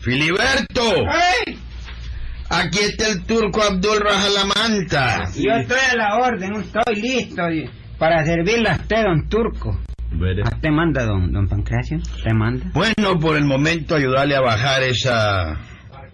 Filiberto. 0.00 0.82
Aquí 2.50 2.78
está 2.78 3.08
el 3.08 3.24
turco 3.24 3.62
Abdul 3.62 4.00
Rajalamanta. 4.00 5.24
Yo 5.34 5.50
estoy 5.52 5.78
a 5.92 5.96
la 5.96 6.16
orden, 6.18 6.54
estoy 6.56 6.96
listo 7.00 7.42
para 7.98 8.24
servirle 8.24 8.68
a 8.70 8.74
usted, 8.76 9.02
don 9.02 9.28
Turco. 9.28 9.80
Ah, 10.44 10.50
¿Te 10.60 10.70
manda, 10.70 11.04
don, 11.04 11.32
don 11.32 11.48
Pancracio? 11.48 11.98
¿Te 12.22 12.32
manda? 12.32 12.66
Bueno, 12.72 13.18
por 13.18 13.36
el 13.36 13.44
momento 13.44 13.96
ayudarle 13.96 14.36
a 14.36 14.40
bajar 14.40 14.82
esa 14.84 15.58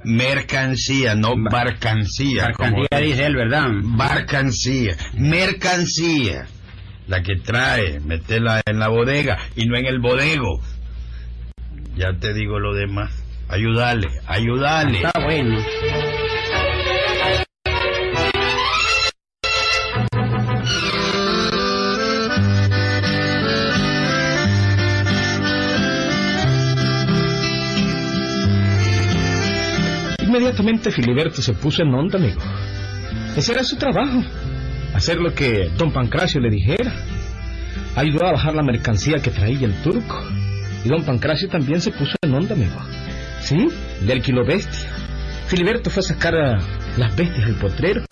mercancía, 0.05 1.15
no 1.15 1.35
Ba- 1.37 1.51
barcancía. 1.51 2.53
como- 2.57 2.87
dice 3.03 3.27
él, 3.27 3.37
¿verdad? 3.37 3.67
Barcancía, 3.83 4.97
mercancía. 5.15 6.47
La 7.09 7.23
que 7.23 7.37
trae, 7.37 7.99
metela 8.01 8.63
en 8.65 8.79
la 8.79 8.89
bodega 8.89 9.37
y 9.57 9.67
no 9.67 9.77
en 9.77 9.85
el 9.87 9.99
bodego. 9.99 10.61
Ya 12.01 12.15
te 12.19 12.33
digo 12.33 12.59
lo 12.59 12.73
demás. 12.73 13.13
Ayúdale, 13.47 14.09
ayúdale. 14.27 15.03
Está 15.03 15.21
bueno. 15.23 15.59
Inmediatamente 30.23 30.91
Filiberto 30.91 31.43
se 31.43 31.53
puso 31.53 31.83
en 31.83 31.93
onda, 31.93 32.19
amigo. 32.19 32.41
Ese 33.37 33.53
era 33.53 33.63
su 33.63 33.77
trabajo. 33.77 34.23
Hacer 34.95 35.19
lo 35.19 35.35
que 35.35 35.69
don 35.77 35.93
Pancracio 35.93 36.41
le 36.41 36.49
dijera. 36.49 36.95
Ayudó 37.95 38.27
a 38.27 38.33
bajar 38.33 38.55
la 38.55 38.63
mercancía 38.63 39.19
que 39.19 39.31
traía 39.31 39.67
el 39.67 39.75
turco. 39.83 40.40
Y 40.85 40.89
don 40.89 41.05
Pancracio 41.05 41.49
también 41.49 41.81
se 41.81 41.91
puso 41.91 42.17
en 42.23 42.35
onda, 42.35 42.55
amigo. 42.55 42.77
Sí, 43.41 43.69
le 44.05 44.13
alquiló 44.13 44.45
bestia. 44.45 44.91
Filiberto 45.47 45.91
fue 45.91 46.01
a 46.01 46.05
sacar 46.05 46.35
las 46.97 47.17
bestias 47.17 47.47
del 47.47 47.57
potrero. 47.57 48.05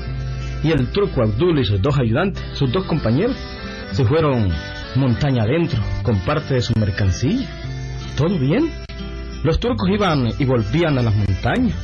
Y 0.63 0.73
el 0.73 0.89
turco 0.91 1.23
Abdul 1.23 1.59
y 1.61 1.65
sus 1.65 1.81
dos 1.81 1.97
ayudantes, 1.99 2.43
sus 2.55 2.73
dos 2.73 2.85
compañeros, 2.85 3.37
se 3.93 4.05
fueron 4.05 4.51
montaña 4.97 5.45
adentro 5.45 5.81
con 6.03 6.19
parte 6.21 6.55
de 6.55 6.61
su 6.61 6.73
mercancía. 6.79 7.49
¿Todo 8.17 8.39
bien? 8.39 8.71
Los 9.45 9.61
turcos 9.61 9.89
iban 9.89 10.29
y 10.39 10.45
volvían 10.45 10.99
a 10.99 11.03
las 11.03 11.15
montañas. 11.15 11.77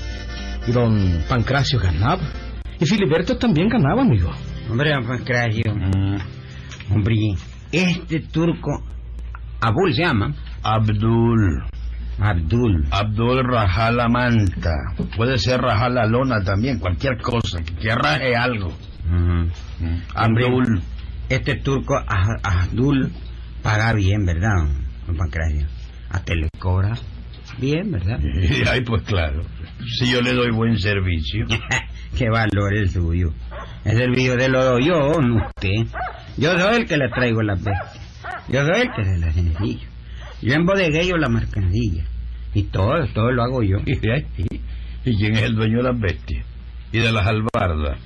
Y 0.66 0.72
don 0.72 1.22
Pancracio 1.28 1.78
ganaba. 1.78 2.22
Y 2.80 2.86
Filiberto 2.86 3.36
también 3.36 3.68
ganaba, 3.68 4.02
amigo. 4.02 4.30
Hombre, 4.68 4.90
don 4.92 5.06
Pancracio. 5.06 5.72
Mm, 5.72 6.16
Hombre, 6.92 7.14
este 7.70 8.20
turco, 8.20 8.82
Abul 9.60 9.94
se 9.94 10.02
llama. 10.02 10.34
Abdul, 10.64 11.62
Abdul. 12.18 12.86
Abdul 12.90 13.44
Rajalamanta. 13.44 14.72
Puede 15.16 15.38
ser 15.38 15.60
Rajalalona 15.60 16.42
también, 16.42 16.78
cualquier 16.78 17.20
cosa, 17.20 17.62
que 17.62 17.94
raje 17.94 18.34
algo. 18.36 18.72
Mm, 19.06 19.48
Abdul. 20.14 20.82
Este 21.28 21.56
turco, 21.56 21.94
Abdul, 22.42 23.12
paga 23.62 23.92
bien, 23.94 24.24
¿verdad, 24.26 24.66
don, 25.06 25.16
Pancracio? 25.16 25.66
Hasta 26.10 26.34
le 26.34 26.48
cobra 26.58 26.96
bien, 27.58 27.90
¿verdad? 27.90 28.20
Ay, 28.70 28.82
pues 28.82 29.02
claro, 29.02 29.42
si 29.98 30.10
yo 30.10 30.20
le 30.20 30.32
doy 30.32 30.50
buen 30.50 30.78
servicio. 30.78 31.46
Qué 32.16 32.30
valor 32.30 32.74
el 32.74 32.88
suyo. 32.90 33.32
El 33.84 33.96
servicio 33.98 34.36
de 34.36 34.48
lo 34.48 34.64
doy 34.64 34.86
yo, 34.86 35.20
no 35.20 35.46
usted. 35.46 35.98
Yo 36.36 36.56
soy 36.58 36.76
el 36.76 36.86
que 36.86 36.96
le 36.96 37.08
traigo 37.08 37.42
las 37.42 37.62
bestias. 37.62 38.00
Yo 38.48 38.64
soy 38.64 38.82
el 38.82 38.92
que 38.92 39.04
se 39.04 39.18
las 39.18 39.36
enseño. 39.36 39.93
Yo 40.44 40.54
embodegué 40.54 41.06
yo 41.06 41.16
la 41.16 41.28
mercancía. 41.28 42.04
Y 42.54 42.64
todo, 42.64 43.04
todo 43.14 43.32
lo 43.32 43.42
hago 43.42 43.62
yo. 43.62 43.78
¿Y, 43.86 43.92
y- 44.42 44.60
y 45.06 45.16
quién 45.16 45.34
es 45.34 45.42
el 45.42 45.54
dueño 45.54 45.78
de 45.78 45.82
las 45.84 45.98
bestias? 46.00 46.44
¿Y 46.92 46.98
de 46.98 47.12
las 47.12 47.26
albardas? 47.26 47.98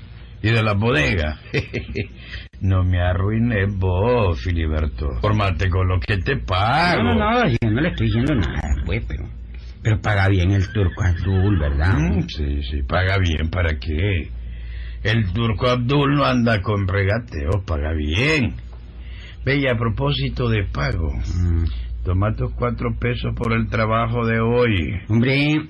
¿Y 0.42 0.50
de 0.50 0.62
las 0.62 0.76
bodegas? 0.78 1.38
no 2.60 2.82
me 2.84 3.00
arruines 3.00 3.68
vos, 3.76 4.40
Filiberto. 4.40 5.08
Formate 5.20 5.68
con 5.68 5.88
lo 5.88 6.00
que 6.00 6.16
te 6.18 6.36
pago. 6.38 7.02
No, 7.02 7.14
no, 7.14 7.30
no, 7.44 7.48
yo 7.48 7.70
no 7.70 7.80
le 7.80 7.88
estoy 7.90 8.06
diciendo 8.06 8.34
nada, 8.34 8.74
pues, 8.86 9.04
pero... 9.06 9.28
Pero 9.80 10.00
paga 10.00 10.28
bien 10.28 10.50
el 10.50 10.72
turco 10.72 11.02
azul, 11.02 11.56
¿verdad? 11.58 11.94
Mm, 11.96 12.22
sí, 12.28 12.62
sí, 12.64 12.82
paga 12.82 13.16
bien, 13.18 13.48
¿para 13.48 13.78
qué? 13.78 14.28
El 15.04 15.32
turco 15.32 15.68
Abdul 15.68 16.16
no 16.16 16.24
anda 16.24 16.60
con 16.62 16.88
regateos, 16.88 17.62
paga 17.64 17.92
bien. 17.94 18.54
Y 19.46 19.66
a 19.68 19.76
propósito 19.78 20.48
de 20.48 20.64
pago, 20.64 21.12
Mm. 21.14 21.64
Toma 22.04 22.34
tus 22.34 22.52
cuatro 22.52 22.96
pesos 22.98 23.34
por 23.34 23.52
el 23.52 23.68
trabajo 23.68 24.26
de 24.26 24.40
hoy. 24.40 25.00
Hombre, 25.08 25.68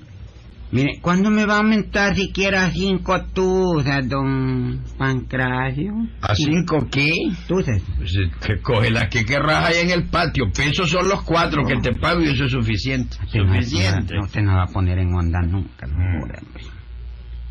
mire, 0.71 0.99
¿cuándo 1.01 1.29
me 1.29 1.45
va 1.45 1.55
a 1.55 1.57
aumentar 1.59 2.15
siquiera 2.15 2.69
cinco 2.71 3.25
tuzas, 3.33 4.07
don 4.07 4.81
Pancracio? 4.97 5.93
¿A 6.21 6.35
cinco 6.35 6.87
qué? 6.91 7.13
Tuzas. 7.47 7.81
Pues, 7.97 8.15
eh, 8.15 8.31
que 8.45 8.61
coge 8.61 8.89
las 8.91 9.09
que 9.09 9.25
querrás 9.25 9.69
ahí 9.69 9.77
en 9.83 9.91
el 9.91 10.07
patio. 10.09 10.45
Pesos 10.55 10.89
son 10.89 11.07
los 11.09 11.21
cuatro 11.23 11.65
que 11.65 11.77
te 11.77 11.93
pago 11.93 12.21
y 12.21 12.29
eso 12.29 12.45
es 12.45 12.51
suficiente. 12.51 13.17
Usted 13.25 13.39
Suficiente. 13.41 14.15
No, 14.15 14.23
usted 14.23 14.41
no 14.41 14.55
va 14.55 14.63
a 14.63 14.67
poner 14.67 14.99
en 14.99 15.13
onda 15.13 15.41
nunca, 15.41 15.87
no 15.87 16.27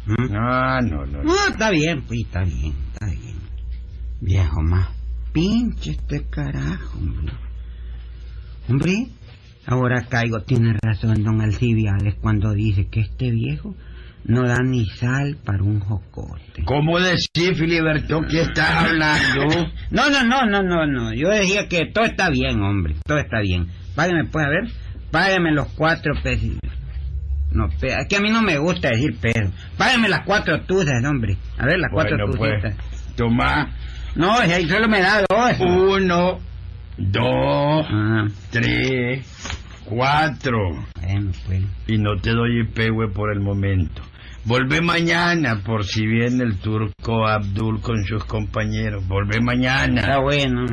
Mm. 0.09 0.35
Ah, 0.35 0.81
no, 0.83 1.05
no. 1.05 1.19
no. 1.19 1.23
No, 1.23 1.35
está 1.51 1.71
bien, 1.71 2.03
pues, 2.07 2.21
está 2.21 2.43
bien, 2.43 2.73
está 2.95 3.05
bien. 3.05 3.37
Viejo 4.23 4.63
más 4.63 4.89
pinche 5.33 5.93
este 5.93 6.27
carajo, 6.29 6.99
hombre. 6.99 7.33
Hombre, 8.69 9.07
ahora 9.67 10.05
caigo, 10.09 10.41
tiene 10.41 10.75
razón 10.83 11.23
don 11.23 11.41
Alcibiades 11.41 12.15
cuando 12.21 12.53
dice 12.53 12.89
que 12.89 13.01
este 13.01 13.31
viejo 13.31 13.75
no 14.25 14.47
da 14.47 14.59
ni 14.63 14.85
sal 14.87 15.39
para 15.43 15.63
un 15.63 15.81
jocote. 15.81 16.65
¿Cómo 16.65 17.01
decir, 17.01 17.55
Filiberto, 17.55 18.21
que 18.29 18.43
estás 18.43 18.85
hablando? 18.85 19.71
No, 19.91 20.11
no, 20.11 20.23
no, 20.25 20.45
no, 20.45 20.63
no, 20.63 20.87
no. 20.87 21.15
Yo 21.15 21.31
decía 21.31 21.67
que 21.69 21.87
todo 21.87 22.05
está 22.05 22.29
bien, 22.29 22.61
hombre. 22.63 22.97
Todo 23.07 23.19
está 23.19 23.41
bien. 23.41 23.69
Págame, 23.95 24.25
pues, 24.25 24.45
a 24.45 24.49
ver. 24.51 24.71
Págame 25.11 25.53
los 25.53 25.69
cuatro 25.69 26.13
pesos. 26.23 26.59
No, 27.51 27.67
es 27.81 28.07
que 28.09 28.17
a 28.17 28.21
mí 28.21 28.29
no 28.31 28.43
me 28.43 28.59
gusta 28.59 28.91
decir 28.91 29.17
pesos. 29.19 29.51
Págame 29.79 30.11
las 30.11 30.27
cuatro 30.27 30.61
tuzas, 30.63 31.03
hombre. 31.07 31.39
A 31.57 31.65
ver, 31.65 31.79
las 31.79 31.91
cuatro 31.91 32.19
pues, 32.37 32.63
toma 33.17 33.71
No, 34.15 34.43
si 34.43 34.53
ahí 34.53 34.69
solo 34.69 34.89
me 34.89 35.01
da 35.01 35.23
dos. 35.27 35.61
uno, 35.61 36.39
dos, 36.99 37.87
ah. 37.91 38.27
tres, 38.51 39.27
cuatro. 39.85 40.59
Bueno, 41.01 41.31
pues. 41.47 41.63
Y 41.87 41.99
no 41.99 42.17
te 42.21 42.31
doy 42.31 42.67
pegue 42.75 43.09
por 43.15 43.33
el 43.33 43.41
momento. 43.41 44.03
Volvé 44.45 44.81
mañana 44.81 45.61
por 45.65 45.85
si 45.85 46.07
viene 46.07 46.45
el 46.45 46.59
turco 46.59 47.27
Abdul 47.27 47.81
con 47.81 48.03
sus 48.05 48.25
compañeros. 48.25 49.07
Volvé 49.07 49.41
mañana. 49.41 50.01
Está 50.01 50.21
bueno. 50.21 50.65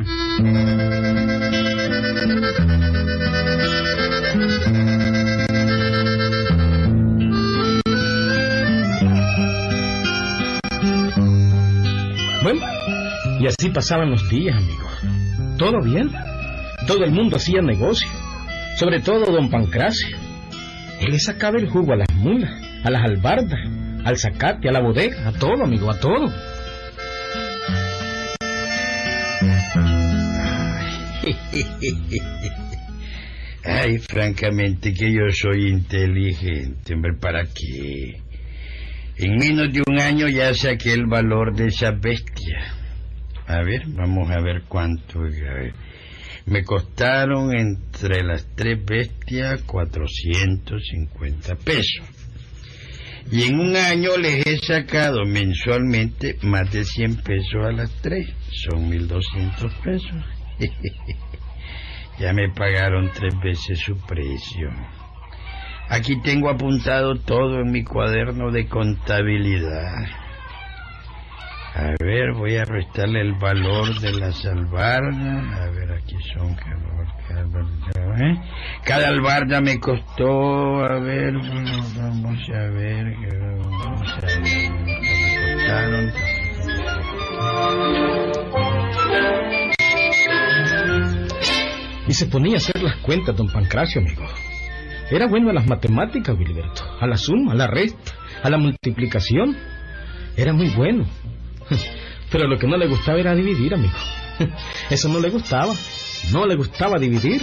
Bueno, 12.42 12.60
y 13.40 13.46
así 13.46 13.70
pasaban 13.70 14.10
los 14.10 14.28
días, 14.30 14.56
amigo. 14.56 14.85
Todo 15.58 15.80
bien. 15.82 16.10
Todo 16.86 17.04
el 17.04 17.10
mundo 17.12 17.36
hacía 17.36 17.62
negocio. 17.62 18.08
Sobre 18.76 19.00
todo 19.00 19.32
don 19.32 19.50
Pancracio. 19.50 20.16
Él 21.00 21.12
le 21.12 21.18
sacaba 21.18 21.58
el 21.58 21.68
jugo 21.68 21.92
a 21.92 21.96
las 21.96 22.12
mulas, 22.14 22.50
a 22.84 22.90
las 22.90 23.02
albardas, 23.02 23.60
al 24.04 24.16
zacate, 24.16 24.68
a 24.68 24.72
la 24.72 24.80
bodega, 24.80 25.28
a 25.28 25.32
todo, 25.32 25.64
amigo, 25.64 25.90
a 25.90 25.98
todo. 25.98 26.26
Ay, 33.64 33.98
francamente 33.98 34.94
que 34.94 35.12
yo 35.12 35.28
soy 35.32 35.68
inteligente, 35.68 36.94
hombre, 36.94 37.14
¿para 37.14 37.44
qué? 37.44 38.20
En 39.16 39.36
menos 39.36 39.72
de 39.72 39.82
un 39.86 39.98
año 39.98 40.28
ya 40.28 40.54
saqué 40.54 40.92
el 40.92 41.06
valor 41.06 41.54
de 41.56 41.66
esa 41.66 41.90
bestia. 41.90 42.75
A 43.46 43.62
ver, 43.62 43.82
vamos 43.88 44.30
a 44.30 44.40
ver 44.40 44.62
cuánto. 44.68 45.20
a 45.20 45.22
ver. 45.22 45.74
Me 46.46 46.62
costaron 46.64 47.56
entre 47.56 48.22
las 48.22 48.46
tres 48.54 48.84
bestias 48.84 49.62
450 49.62 51.56
pesos. 51.56 52.06
Y 53.30 53.42
en 53.42 53.58
un 53.58 53.74
año 53.74 54.16
les 54.16 54.46
he 54.46 54.58
sacado 54.58 55.24
mensualmente 55.24 56.38
más 56.42 56.70
de 56.72 56.84
100 56.84 57.16
pesos 57.22 57.64
a 57.64 57.72
las 57.72 57.90
tres. 58.00 58.28
Son 58.50 58.88
1200 58.88 59.74
pesos. 59.74 60.24
ya 62.20 62.32
me 62.32 62.48
pagaron 62.50 63.10
tres 63.12 63.34
veces 63.42 63.80
su 63.80 63.96
precio. 64.06 64.70
Aquí 65.88 66.20
tengo 66.22 66.50
apuntado 66.50 67.16
todo 67.16 67.60
en 67.60 67.72
mi 67.72 67.82
cuaderno 67.84 68.50
de 68.50 68.68
contabilidad. 68.68 70.25
A 71.76 71.94
ver, 72.02 72.32
voy 72.32 72.56
a 72.56 72.64
restarle 72.64 73.20
el 73.20 73.34
valor 73.34 74.00
de 74.00 74.10
las 74.14 74.46
albardas. 74.46 75.60
A 75.60 75.70
ver, 75.72 75.92
aquí 75.92 76.16
son. 76.32 76.56
Albarda, 77.28 78.24
¿eh? 78.24 78.40
cada 78.82 79.08
albarda 79.08 79.60
me 79.60 79.78
costó. 79.78 80.82
A 80.82 80.98
ver, 81.00 81.34
vamos 81.34 82.48
a 82.48 82.70
ver. 82.70 83.14
Vamos 83.18 84.08
a 84.08 84.22
ver. 84.22 84.64
Me 84.84 85.00
costaron. 85.58 86.12
Y 92.08 92.12
se 92.14 92.26
ponía 92.26 92.54
a 92.54 92.56
hacer 92.56 92.82
las 92.82 92.96
cuentas, 93.02 93.36
don 93.36 93.48
Pancracio, 93.48 94.00
amigo. 94.00 94.22
Era 95.10 95.26
bueno 95.26 95.50
a 95.50 95.52
las 95.52 95.66
matemáticas, 95.66 96.34
Wilberto. 96.38 96.84
A 97.00 97.06
la 97.06 97.18
suma, 97.18 97.52
a 97.52 97.54
la 97.54 97.66
resta, 97.66 98.12
a 98.42 98.48
la 98.48 98.56
multiplicación. 98.56 99.54
Era 100.38 100.54
muy 100.54 100.70
bueno. 100.70 101.04
Pero 102.30 102.48
lo 102.48 102.58
que 102.58 102.66
no 102.66 102.76
le 102.76 102.86
gustaba 102.86 103.18
era 103.18 103.34
dividir, 103.34 103.74
amigo. 103.74 103.94
Eso 104.90 105.08
no 105.08 105.20
le 105.20 105.30
gustaba. 105.30 105.74
No 106.32 106.46
le 106.46 106.56
gustaba 106.56 106.98
dividir. 106.98 107.42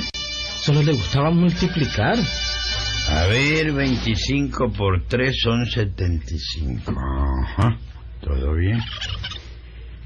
Solo 0.60 0.82
le 0.82 0.94
gustaba 0.94 1.30
multiplicar. 1.32 2.18
A 3.10 3.28
ver, 3.28 3.72
25 3.74 4.72
por 4.72 5.04
3 5.08 5.36
son 5.42 5.66
75. 5.66 6.92
Ajá, 6.92 7.78
todo 8.22 8.54
bien. 8.56 8.80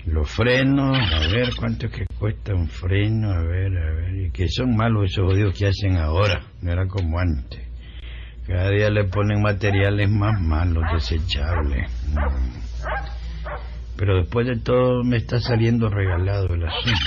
Los 0.06 0.30
frenos, 0.32 0.98
a 0.98 1.28
ver 1.28 1.54
cuánto 1.56 1.88
es 1.88 1.92
que 1.92 2.06
cuesta 2.18 2.56
un 2.56 2.68
freno, 2.68 3.32
a 3.32 3.42
ver, 3.42 3.78
a 3.78 3.94
ver. 3.94 4.16
Y 4.16 4.32
que 4.32 4.48
son 4.48 4.76
malos 4.76 5.12
esos 5.12 5.32
odios 5.32 5.54
que 5.58 5.68
hacen 5.68 5.98
ahora, 5.98 6.42
no 6.62 6.72
era 6.72 6.88
como 6.88 7.20
antes. 7.20 7.62
Cada 8.48 8.70
día 8.72 8.90
le 8.90 9.04
ponen 9.04 9.42
materiales 9.42 10.10
más 10.10 10.40
malos, 10.42 10.84
desechables. 10.94 11.92
Mm. 12.14 13.17
Pero 13.98 14.18
después 14.18 14.46
de 14.48 14.58
todo 14.58 15.04
me 15.04 15.18
está 15.18 15.40
saliendo 15.40 15.90
regalado 15.90 16.54
el 16.54 16.66
asunto. 16.66 16.98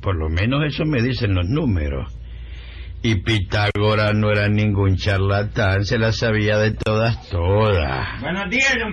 Por 0.00 0.16
lo 0.16 0.28
menos 0.28 0.64
eso 0.66 0.84
me 0.84 1.02
dicen 1.02 1.34
los 1.34 1.46
números. 1.48 2.12
Y 3.02 3.22
Pitágoras 3.22 4.14
no 4.14 4.30
era 4.30 4.48
ningún 4.48 4.96
charlatán, 4.96 5.84
se 5.84 5.98
la 5.98 6.12
sabía 6.12 6.58
de 6.58 6.72
todas, 6.72 7.30
todas. 7.30 8.20
Buenos 8.20 8.50
días, 8.50 8.74
don. 8.78 8.92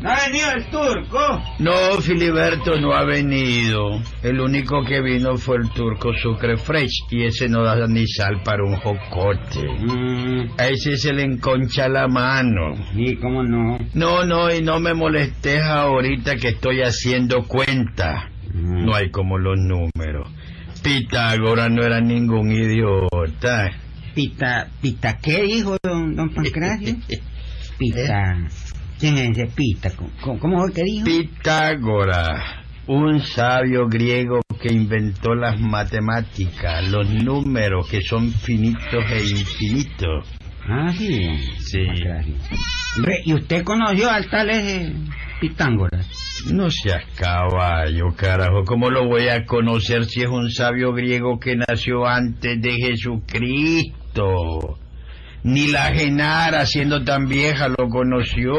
¿No 0.00 0.10
ha 0.10 0.26
venido 0.26 0.50
el 0.52 0.64
turco? 0.70 1.42
No, 1.58 2.00
Filiberto 2.00 2.80
no 2.80 2.92
ha 2.92 3.04
venido. 3.04 4.00
El 4.22 4.40
único 4.40 4.84
que 4.84 5.00
vino 5.02 5.36
fue 5.36 5.56
el 5.56 5.68
turco 5.70 6.12
Sucre 6.22 6.56
Fresh 6.56 7.06
y 7.10 7.24
ese 7.24 7.48
no 7.48 7.64
da 7.64 7.74
ni 7.88 8.06
sal 8.06 8.40
para 8.44 8.62
un 8.62 8.76
jocote. 8.76 9.60
Mm, 9.80 10.50
A 10.56 10.66
ese 10.68 10.96
se 10.96 11.12
le 11.12 11.24
enconcha 11.24 11.88
la 11.88 12.06
mano. 12.06 12.76
sí, 12.94 13.16
cómo 13.16 13.42
no. 13.42 13.76
No, 13.94 14.24
no, 14.24 14.54
y 14.54 14.62
no 14.62 14.78
me 14.78 14.94
molestes 14.94 15.62
ahorita 15.62 16.36
que 16.36 16.48
estoy 16.50 16.82
haciendo 16.82 17.42
cuenta. 17.48 18.30
Mm. 18.54 18.84
No 18.86 18.94
hay 18.94 19.10
como 19.10 19.36
los 19.36 19.56
números. 19.58 20.28
Pitágoras 20.82 21.70
no 21.70 21.82
era 21.82 22.00
ningún 22.00 22.52
idiota. 22.52 23.70
Pita, 24.14 24.68
pita, 24.80 25.18
¿qué 25.18 25.42
dijo 25.42 25.76
don, 25.82 26.14
don 26.14 26.30
Pancracio? 26.30 26.94
Pita. 27.78 28.48
¿Quién 28.98 29.18
es 29.18 29.38
ese 29.38 29.46
Pita? 29.46 29.90
¿Cómo, 30.20 30.58
fue 30.58 30.72
que 30.72 30.82
dijo? 30.82 31.04
Pitágoras, 31.04 32.42
un 32.88 33.20
sabio 33.20 33.86
griego 33.88 34.40
que 34.60 34.72
inventó 34.72 35.36
las 35.36 35.60
matemáticas, 35.60 36.88
los 36.88 37.08
números 37.08 37.88
que 37.88 38.02
son 38.02 38.32
finitos 38.32 39.04
e 39.10 39.20
infinitos. 39.20 40.26
Ah, 40.68 40.92
sí. 40.92 41.28
Sí. 41.60 41.86
Hombre, 42.96 43.22
¿y 43.24 43.34
usted 43.34 43.62
conoció 43.62 44.10
al 44.10 44.28
tal 44.28 44.48
Pitágoras? 45.40 46.08
No 46.52 46.68
seas 46.68 47.04
caballo, 47.16 48.06
carajo. 48.16 48.64
¿Cómo 48.64 48.90
lo 48.90 49.06
voy 49.06 49.28
a 49.28 49.44
conocer 49.44 50.06
si 50.06 50.22
es 50.22 50.28
un 50.28 50.50
sabio 50.50 50.92
griego 50.92 51.38
que 51.38 51.54
nació 51.54 52.06
antes 52.06 52.60
de 52.60 52.72
Jesucristo? 52.72 54.76
Ni 55.44 55.68
la 55.68 55.92
Genara, 55.92 56.66
siendo 56.66 57.04
tan 57.04 57.26
vieja, 57.26 57.68
lo 57.68 57.88
conoció. 57.88 58.54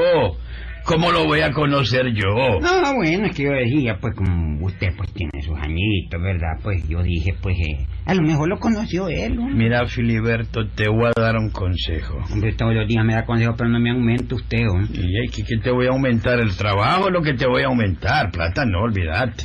¿Cómo 0.86 1.12
lo 1.12 1.26
voy 1.26 1.42
a 1.42 1.52
conocer 1.52 2.14
yo? 2.14 2.60
No, 2.62 2.96
bueno, 2.96 3.28
es 3.28 3.36
que 3.36 3.44
yo 3.44 3.52
decía, 3.52 3.98
pues 4.02 4.16
como 4.16 4.66
usted 4.66 4.88
pues 4.98 5.12
tiene 5.14 5.40
sus 5.44 5.56
añitos, 5.60 6.20
¿verdad? 6.20 6.58
Pues 6.64 6.88
yo 6.88 7.04
dije, 7.04 7.36
pues 7.40 7.56
eh, 7.60 7.86
a 8.06 8.16
lo 8.16 8.24
mejor 8.24 8.50
lo 8.50 8.58
conoció 8.58 9.08
él, 9.08 9.36
¿no? 9.36 9.48
Mira, 9.50 9.86
Filiberto, 9.86 10.68
te 10.70 10.90
voy 10.90 11.12
a 11.16 11.22
dar 11.22 11.36
un 11.36 11.52
consejo. 11.52 12.18
Hombre, 12.32 12.54
todos 12.54 12.74
los 12.74 12.88
días 12.88 13.06
me 13.06 13.14
da 13.14 13.24
consejo, 13.24 13.54
pero 13.56 13.70
no 13.70 13.80
me 13.80 13.92
aumenta 13.92 14.34
usted, 14.34 14.64
¿no? 14.64 14.82
Y 14.82 15.18
ay, 15.18 15.28
¿qué, 15.28 15.44
qué 15.44 15.58
te 15.58 15.70
voy 15.70 15.86
a 15.86 15.90
aumentar? 15.90 16.40
¿El 16.40 16.56
trabajo 16.56 17.08
es 17.08 17.14
lo 17.14 17.22
que 17.22 17.34
te 17.34 17.46
voy 17.46 17.62
a 17.62 17.68
aumentar? 17.68 18.32
Plata 18.32 18.66
no, 18.66 18.82
olvídate. 18.82 19.44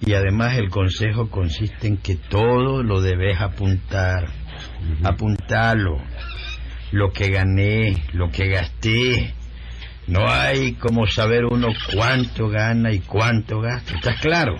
Y 0.00 0.12
además 0.14 0.56
el 0.56 0.70
consejo 0.70 1.28
consiste 1.28 1.86
en 1.86 1.96
que 1.96 2.16
todo 2.16 2.82
lo 2.82 3.00
debes 3.00 3.40
apuntar. 3.40 4.28
Apuntalo. 5.02 5.98
Lo 6.92 7.12
que 7.12 7.30
gané, 7.30 7.96
lo 8.12 8.30
que 8.30 8.48
gasté. 8.48 9.34
No 10.06 10.28
hay 10.28 10.74
como 10.74 11.06
saber 11.06 11.44
uno 11.44 11.68
cuánto 11.92 12.48
gana 12.48 12.92
y 12.92 13.00
cuánto 13.00 13.60
gasta. 13.60 13.96
¿Estás 13.96 14.20
claro? 14.20 14.56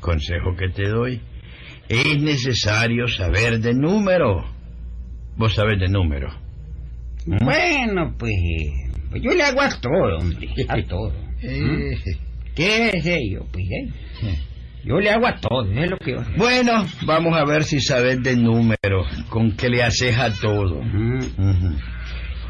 Consejo 0.00 0.56
que 0.56 0.68
te 0.70 0.88
doy. 0.88 1.20
Es 1.88 2.20
necesario 2.20 3.06
saber 3.06 3.60
de 3.60 3.74
número. 3.74 4.44
Vos 5.36 5.54
sabés 5.54 5.78
de 5.78 5.88
número. 5.88 6.28
Bueno, 7.26 8.14
pues, 8.18 8.34
pues 9.10 9.22
yo 9.22 9.32
le 9.32 9.42
hago 9.42 9.60
a 9.60 9.68
todo, 9.80 10.18
hombre, 10.18 10.48
a 10.68 10.82
todo. 10.88 11.12
Eh, 11.42 11.96
¿Qué 12.54 12.88
es 12.88 13.06
ello? 13.06 13.46
Pues 13.52 13.64
eh, 13.70 14.38
yo 14.84 14.98
le 14.98 15.10
hago 15.10 15.26
a 15.26 15.40
todo, 15.40 15.70
es 15.70 15.90
lo 15.90 15.98
que 15.98 16.12
yo... 16.12 16.18
Bueno, 16.36 16.86
vamos 17.04 17.36
a 17.36 17.44
ver 17.44 17.64
si 17.64 17.80
sabes 17.80 18.22
de 18.22 18.36
número, 18.36 19.04
con 19.28 19.52
qué 19.52 19.68
le 19.68 19.82
haces 19.82 20.16
a 20.18 20.32
todo. 20.32 20.80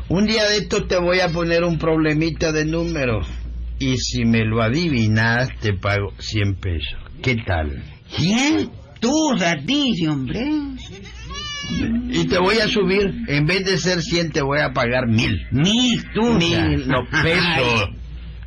Un 0.09 0.27
día 0.27 0.45
de 0.45 0.59
esto 0.59 0.87
te 0.87 0.99
voy 0.99 1.21
a 1.21 1.29
poner 1.29 1.64
un 1.64 1.79
problemita 1.79 2.53
de 2.53 2.64
número. 2.64 3.21
Y 3.79 3.97
si 3.99 4.25
me 4.25 4.45
lo 4.45 4.62
adivinas, 4.62 5.51
te 5.61 5.75
pago 5.75 6.12
100 6.19 6.55
pesos. 6.57 6.99
¿Qué 7.23 7.37
tal? 7.47 7.83
¿Quién? 8.17 8.71
Tú, 9.01 9.12
dice, 9.64 10.09
hombre. 10.09 10.45
Y 12.11 12.27
te 12.27 12.38
voy 12.38 12.59
a 12.59 12.69
subir, 12.69 13.14
en 13.29 13.47
vez 13.47 13.64
de 13.64 13.79
ser 13.79 14.01
100, 14.01 14.33
te 14.33 14.43
voy 14.43 14.61
a 14.61 14.73
pagar 14.73 15.07
mil. 15.07 15.47
Mil 15.53 16.03
tusas. 16.14 16.38
Mil, 16.38 16.88
no, 16.88 17.05
pesos. 17.23 17.91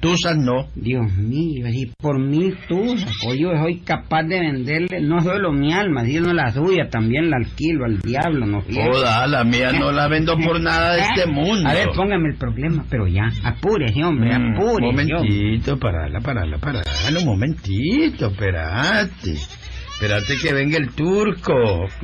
Tusas 0.01 0.35
no. 0.37 0.67
Dios 0.75 1.13
mío, 1.15 1.67
y 1.69 1.85
por 2.01 2.19
mil 2.19 2.57
tusas, 2.67 3.11
pues 3.23 3.37
yo 3.39 3.51
soy 3.55 3.81
capaz 3.81 4.23
de 4.23 4.39
venderle 4.39 4.99
no 5.01 5.21
solo 5.21 5.51
mi 5.51 5.71
alma, 5.73 6.03
sino 6.05 6.33
la 6.33 6.51
suya, 6.51 6.89
también 6.89 7.29
la 7.29 7.37
alquilo 7.37 7.85
al 7.85 7.99
diablo, 7.99 8.45
¿no? 8.47 8.61
Joda, 8.61 9.27
la 9.27 9.43
mía 9.43 9.71
no 9.71 9.91
la 9.91 10.07
vendo 10.07 10.35
por 10.37 10.59
nada 10.59 10.95
de 10.95 11.01
este 11.01 11.27
mundo. 11.27 11.69
A 11.69 11.73
ver, 11.73 11.89
póngame 11.95 12.29
el 12.29 12.35
problema, 12.37 12.83
pero 12.89 13.07
ya, 13.07 13.27
apúrese, 13.43 14.03
hombre, 14.03 14.37
Mm, 14.37 14.55
apúrese. 14.55 14.81
momentito, 15.13 15.77
parala, 15.77 16.19
parala, 16.19 16.57
parala, 16.57 16.83
un 17.19 17.25
momentito, 17.25 18.27
espérate. 18.27 19.33
Espérate 19.93 20.33
que 20.41 20.51
venga 20.51 20.77
el 20.77 20.89
turco. 20.95 21.53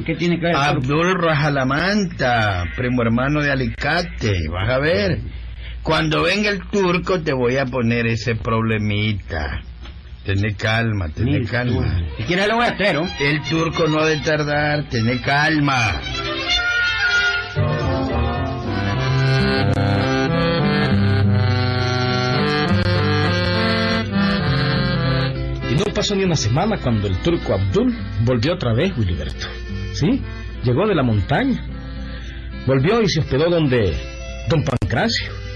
¿Qué 0.05 0.13
tiene 0.13 0.35
que 0.39 0.45
ver? 0.45 0.55
Abdul 0.55 1.15
Rajalamanta, 1.19 2.65
primo 2.75 3.01
hermano 3.01 3.41
de 3.41 3.51
Alicate, 3.51 4.47
vas 4.51 4.69
a 4.69 4.77
ver. 4.79 5.19
Cuando 5.87 6.23
venga 6.23 6.49
el 6.49 6.67
turco 6.67 7.21
te 7.21 7.31
voy 7.31 7.55
a 7.55 7.65
poner 7.65 8.07
ese 8.07 8.35
problemita. 8.35 9.61
Tené 10.25 10.53
calma, 10.53 11.07
tené 11.07 11.45
calma. 11.45 12.03
Lo 12.27 12.55
voy 12.57 12.65
a 12.65 12.71
hacer, 12.71 12.95
¿no? 12.95 13.07
El 13.21 13.41
turco 13.43 13.87
no 13.87 13.99
ha 14.01 14.05
de 14.05 14.17
tardar, 14.17 14.89
tené 14.89 15.21
calma. 15.21 16.01
Y 25.71 25.75
no 25.75 25.85
pasó 25.95 26.17
ni 26.17 26.25
una 26.25 26.35
semana 26.35 26.81
cuando 26.81 27.07
el 27.07 27.15
turco 27.19 27.53
Abdul 27.53 27.95
volvió 28.25 28.55
otra 28.55 28.73
vez, 28.73 28.91
Wiliberto. 28.97 29.47
¿Sí? 29.93 30.21
Llegó 30.65 30.85
de 30.85 30.95
la 30.95 31.03
montaña. 31.03 31.65
Volvió 32.65 33.01
y 33.01 33.07
se 33.07 33.21
hospedó 33.21 33.49
donde 33.49 33.95
don 34.49 34.65
Pancracio. 34.65 35.46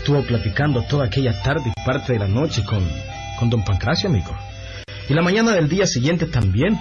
Estuvo 0.00 0.22
platicando 0.22 0.82
toda 0.84 1.04
aquella 1.04 1.42
tarde 1.42 1.70
y 1.76 1.84
parte 1.84 2.14
de 2.14 2.20
la 2.20 2.26
noche 2.26 2.64
con, 2.64 2.82
con 3.38 3.50
don 3.50 3.62
Pancracio, 3.62 4.08
amigo. 4.08 4.34
Y 5.10 5.12
la 5.12 5.20
mañana 5.20 5.52
del 5.52 5.68
día 5.68 5.86
siguiente 5.86 6.24
también. 6.24 6.78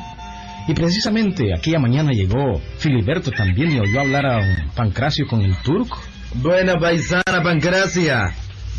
Y 0.69 0.73
precisamente 0.73 1.53
aquella 1.53 1.79
mañana 1.79 2.12
llegó 2.13 2.62
Filiberto 2.77 3.29
también 3.32 3.73
y 3.73 3.79
oyó 3.79 3.99
hablar 3.99 4.25
a 4.25 4.34
don 4.36 4.69
Pancracio 4.73 5.27
con 5.27 5.41
el 5.41 5.53
turco. 5.58 5.99
Buena 6.36 6.75
paisana 6.75 7.43
Pancracia. 7.43 8.34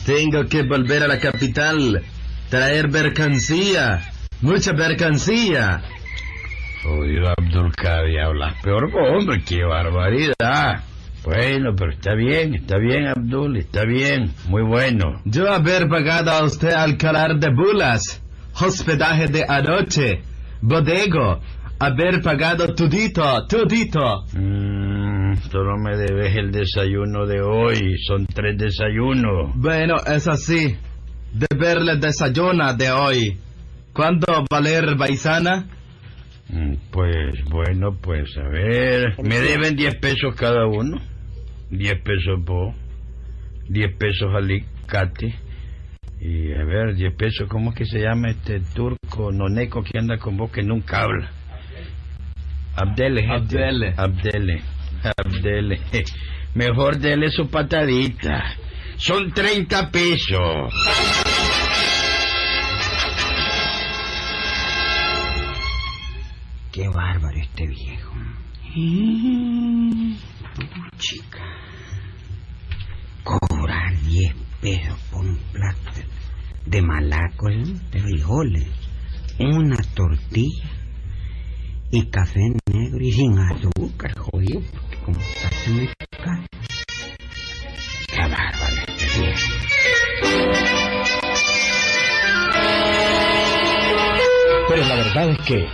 Tengo 0.07 0.46
que 0.46 0.62
volver 0.62 1.03
a 1.03 1.09
la 1.09 1.18
capital. 1.18 2.03
Traer 2.48 2.90
mercancía. 2.90 4.11
Mucha 4.40 4.72
mercancía. 4.72 5.83
Jodido 6.83 7.29
Abdul 7.37 7.72
Kadir, 7.76 8.20
hablas 8.20 8.55
peor 8.62 8.85
hombre, 8.85 9.42
qué 9.46 9.62
barbaridad. 9.64 10.89
Bueno, 11.24 11.74
pero 11.76 11.92
está 11.92 12.14
bien, 12.14 12.54
está 12.54 12.78
bien, 12.78 13.06
Abdul, 13.06 13.56
está 13.59 13.85
bien, 13.85 14.33
muy 14.48 14.62
bueno. 14.62 15.20
Yo 15.24 15.52
haber 15.52 15.88
pagado 15.88 16.30
a 16.30 16.44
usted 16.44 16.70
alcalar 16.72 17.38
de 17.38 17.50
bulas. 17.54 18.22
Hospedaje 18.61 19.26
de 19.28 19.44
anoche. 19.46 20.22
Bodego. 20.62 21.40
Haber 21.78 22.20
pagado 22.22 22.74
tudito, 22.74 23.46
tudito. 23.46 24.24
Mm, 24.35 25.35
solo 25.50 25.78
me 25.78 25.96
debes 25.96 26.37
el 26.37 26.50
desayuno 26.52 27.26
de 27.26 27.40
hoy, 27.40 27.96
son 28.06 28.26
tres 28.26 28.59
desayunos. 28.59 29.52
Bueno, 29.54 29.96
es 30.06 30.28
así. 30.28 30.76
Deber 31.33 31.80
la 31.83 31.96
desayuna 31.96 32.74
de 32.74 32.90
hoy. 32.90 33.38
¿Cuánto 33.94 34.44
valer 34.50 34.96
paisana? 34.98 35.66
Mm, 36.48 36.74
Pues 36.90 37.44
bueno, 37.50 37.96
pues 38.00 38.37
a 38.37 38.48
ver, 38.48 39.14
me 39.22 39.40
deben 39.40 39.76
10 39.76 39.94
pesos 39.96 40.35
cada 40.37 40.66
uno. 40.66 40.98
10 41.70 42.02
pesos 42.02 42.44
vos, 42.44 42.74
10 43.68 43.96
pesos 43.96 44.35
alicate. 44.35 45.35
Y 46.20 46.52
a 46.52 46.64
ver, 46.64 46.94
10 46.94 47.14
pesos, 47.14 47.48
¿cómo 47.48 47.70
es 47.70 47.76
que 47.76 47.87
se 47.87 48.00
llama 48.00 48.30
este 48.30 48.61
turco 48.74 49.33
noneco 49.33 49.83
que 49.83 49.98
anda 49.98 50.18
con 50.18 50.37
vos 50.37 50.50
que 50.50 50.62
nunca 50.62 51.02
habla? 51.02 51.30
Abdele, 52.76 53.22
gente. 53.22 53.35
Abdele. 53.35 53.94
Abdele, 53.96 54.62
Abdele. 55.16 55.80
Mejor 56.54 56.98
dele 56.98 57.30
su 57.30 57.48
patadita. 57.48 58.56
Son 58.96 59.33
30 59.33 59.90
pesos. 59.90 60.74
Qué 66.72 66.88
bárbaro 66.88 67.38
este 67.38 67.66
viejo. 67.66 68.14
Chica. 70.98 71.38
Cobrar 73.24 74.00
10 74.02 74.34
pesos 74.60 74.98
por 75.10 75.24
un 75.24 75.36
plato 75.52 75.90
de 76.66 76.82
malacos, 76.82 77.52
¿eh? 77.52 77.74
de 77.90 78.00
frijoles, 78.00 78.68
una 79.38 79.76
tortilla 79.94 80.70
y 81.90 82.06
café 82.06 82.40
negro 82.72 83.00
y 83.00 83.12
sin 83.12 83.38
azúcar, 83.38 84.16
jodido, 84.16 84.60
porque 84.72 84.96
como 85.04 85.20
está 85.20 85.50
caro. 86.22 86.44
Qué 88.08 88.22
bárbaro 88.22 88.82
este. 88.98 89.70
Pero 94.68 94.86
la 94.86 94.94
verdad 94.94 95.30
es 95.30 95.38
que 95.46 95.66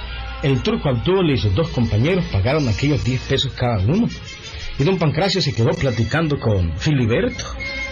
el 0.43 0.63
turco 0.63 0.89
Abdul 0.89 1.31
y 1.31 1.37
sus 1.37 1.55
dos 1.55 1.69
compañeros 1.69 2.25
pagaron 2.33 2.67
aquellos 2.69 3.05
10 3.05 3.21
pesos 3.23 3.53
cada 3.53 3.79
uno. 3.79 4.09
Y 4.79 4.85
don 4.85 4.99
Pancracio 4.99 5.41
se 5.41 5.55
quedó 5.55 5.71
platicando 5.71 6.39
con 6.39 6.77
Filiberto. 6.79 7.45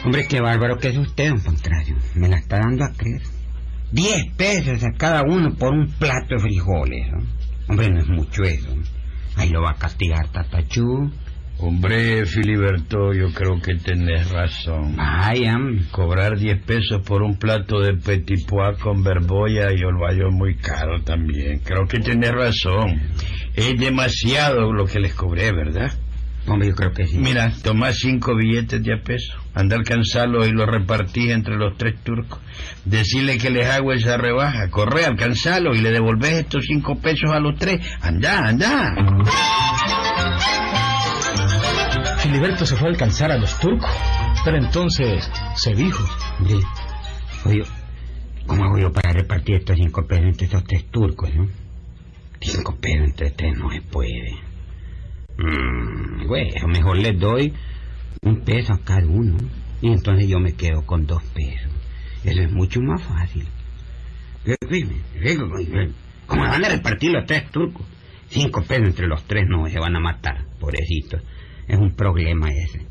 Hombre, 0.05 0.27
qué 0.29 0.41
bárbaro 0.41 0.77
que 0.77 0.89
es 0.89 0.99
usted, 0.99 1.31
don 1.31 1.43
Pancracio. 1.43 1.97
Me 2.15 2.29
la 2.29 2.37
está 2.37 2.59
dando 2.59 2.85
a 2.85 2.93
creer. 2.93 3.23
Diez 3.91 4.25
pesos 4.37 4.83
a 4.85 4.97
cada 4.99 5.23
uno 5.23 5.55
por 5.55 5.73
un 5.73 5.87
plato 5.99 6.35
de 6.35 6.41
frijoles. 6.41 7.11
¿no? 7.11 7.25
Hombre, 7.69 7.91
no 7.91 8.01
es 8.01 8.09
mucho 8.09 8.43
eso. 8.43 8.69
Ahí 9.37 9.51
lo 9.51 9.63
va 9.63 9.71
a 9.71 9.79
castigar 9.79 10.29
Tatachú. 10.29 11.11
Hombre, 11.59 12.27
Filiberto, 12.27 13.13
yo 13.13 13.33
creo 13.33 13.61
que 13.63 13.77
tenés 13.77 14.29
razón. 14.31 14.97
Vaya. 14.97 15.57
Cobrar 15.93 16.37
10 16.37 16.63
pesos 16.65 17.03
por 17.07 17.23
un 17.23 17.39
plato 17.39 17.81
de 17.81 17.95
petit 17.95 18.45
pois 18.47 18.77
con 18.79 19.03
berbolla 19.05 19.73
y 19.73 19.83
olvayo 19.85 20.29
es 20.29 20.35
muy 20.35 20.57
caro 20.57 21.03
también. 21.03 21.61
Creo 21.61 21.87
que 21.87 22.01
tenés 22.01 22.33
razón. 22.33 23.01
Es 23.55 23.79
demasiado 23.79 24.73
lo 24.73 24.85
que 24.85 24.99
les 24.99 25.15
cobré, 25.15 25.53
¿verdad? 25.53 25.93
Hombre, 26.47 26.69
yo 26.69 26.75
creo 26.75 26.93
que 26.93 27.07
sí. 27.07 27.17
Mira, 27.19 27.53
tomás 27.63 27.99
cinco 27.99 28.37
billetes 28.37 28.83
de 28.83 28.93
a 28.93 29.03
peso. 29.03 29.35
Anda 29.55 29.77
a 29.77 29.79
alcanzarlos 29.79 30.47
y 30.47 30.51
los 30.51 30.69
repartís 30.69 31.31
entre 31.31 31.57
los 31.57 31.77
tres 31.79 32.03
turcos. 32.03 32.41
Decirle 32.85 33.39
que 33.39 33.51
les 33.51 33.67
hago 33.67 33.93
esa 33.93 34.19
rebaja. 34.19 34.69
Corre, 34.69 35.07
alcanzalo 35.07 35.75
y 35.75 35.81
le 35.81 35.91
devolvés 35.91 36.41
estos 36.41 36.65
cinco 36.67 36.97
pesos 37.01 37.31
a 37.33 37.41
los 37.41 37.59
tres. 37.59 37.81
Anda, 38.03 38.49
anda. 38.49 38.95
Filiberto 42.19 42.67
se 42.67 42.77
fue 42.77 42.89
a 42.89 42.91
alcanzar 42.91 43.31
a 43.31 43.39
los 43.39 43.59
turcos. 43.59 43.91
Pero 44.45 44.59
entonces 44.59 45.31
se 45.57 45.75
dijo. 45.75 46.05
Sí. 46.47 46.61
Oye, 47.47 47.63
¿cómo 48.47 48.65
hago 48.65 48.79
yo 48.79 48.93
para 48.93 49.13
repartir 49.13 49.57
estos 49.57 49.77
cinco 49.77 50.07
pesos 50.07 50.27
entre 50.27 50.45
estos 50.47 50.65
tres 50.65 50.85
turcos, 50.91 51.35
no? 51.35 51.49
Cinco 52.41 52.77
pesos 52.77 53.09
entre 53.09 53.31
tres 53.31 53.57
no 53.57 53.71
se 53.71 53.81
puede. 53.81 54.54
Mm, 55.39 56.27
bueno, 56.27 56.69
mejor 56.69 56.99
les 56.99 57.19
doy 57.19 57.53
un 58.23 58.41
peso 58.41 58.73
a 58.73 58.81
cada 58.85 59.07
uno. 59.07 59.37
Y 59.81 59.89
entonces 59.89 60.29
yo 60.29 60.39
me 60.39 60.55
quedo 60.55 60.87
con 60.87 61.07
dos 61.07 61.23
pesos. 61.35 61.71
Eso 62.25 62.41
es 62.41 62.53
mucho 62.53 62.81
más 62.81 63.03
fácil. 63.03 63.47
¿Cómo 66.27 66.43
van 66.43 66.65
a 66.65 66.69
repartir 66.69 67.11
los 67.13 67.27
tres 67.27 67.51
turcos? 67.51 67.87
Cinco 68.29 68.63
pesos 68.63 68.87
entre 68.87 69.07
los 69.07 69.25
tres 69.25 69.47
no 69.49 69.67
se 69.69 69.79
van 69.79 69.97
a 69.97 70.01
matar, 70.01 70.47
pobrecitos. 70.59 71.23
Es 71.69 71.79
un 71.79 71.95
problema 71.95 72.49
ese. 72.51 72.87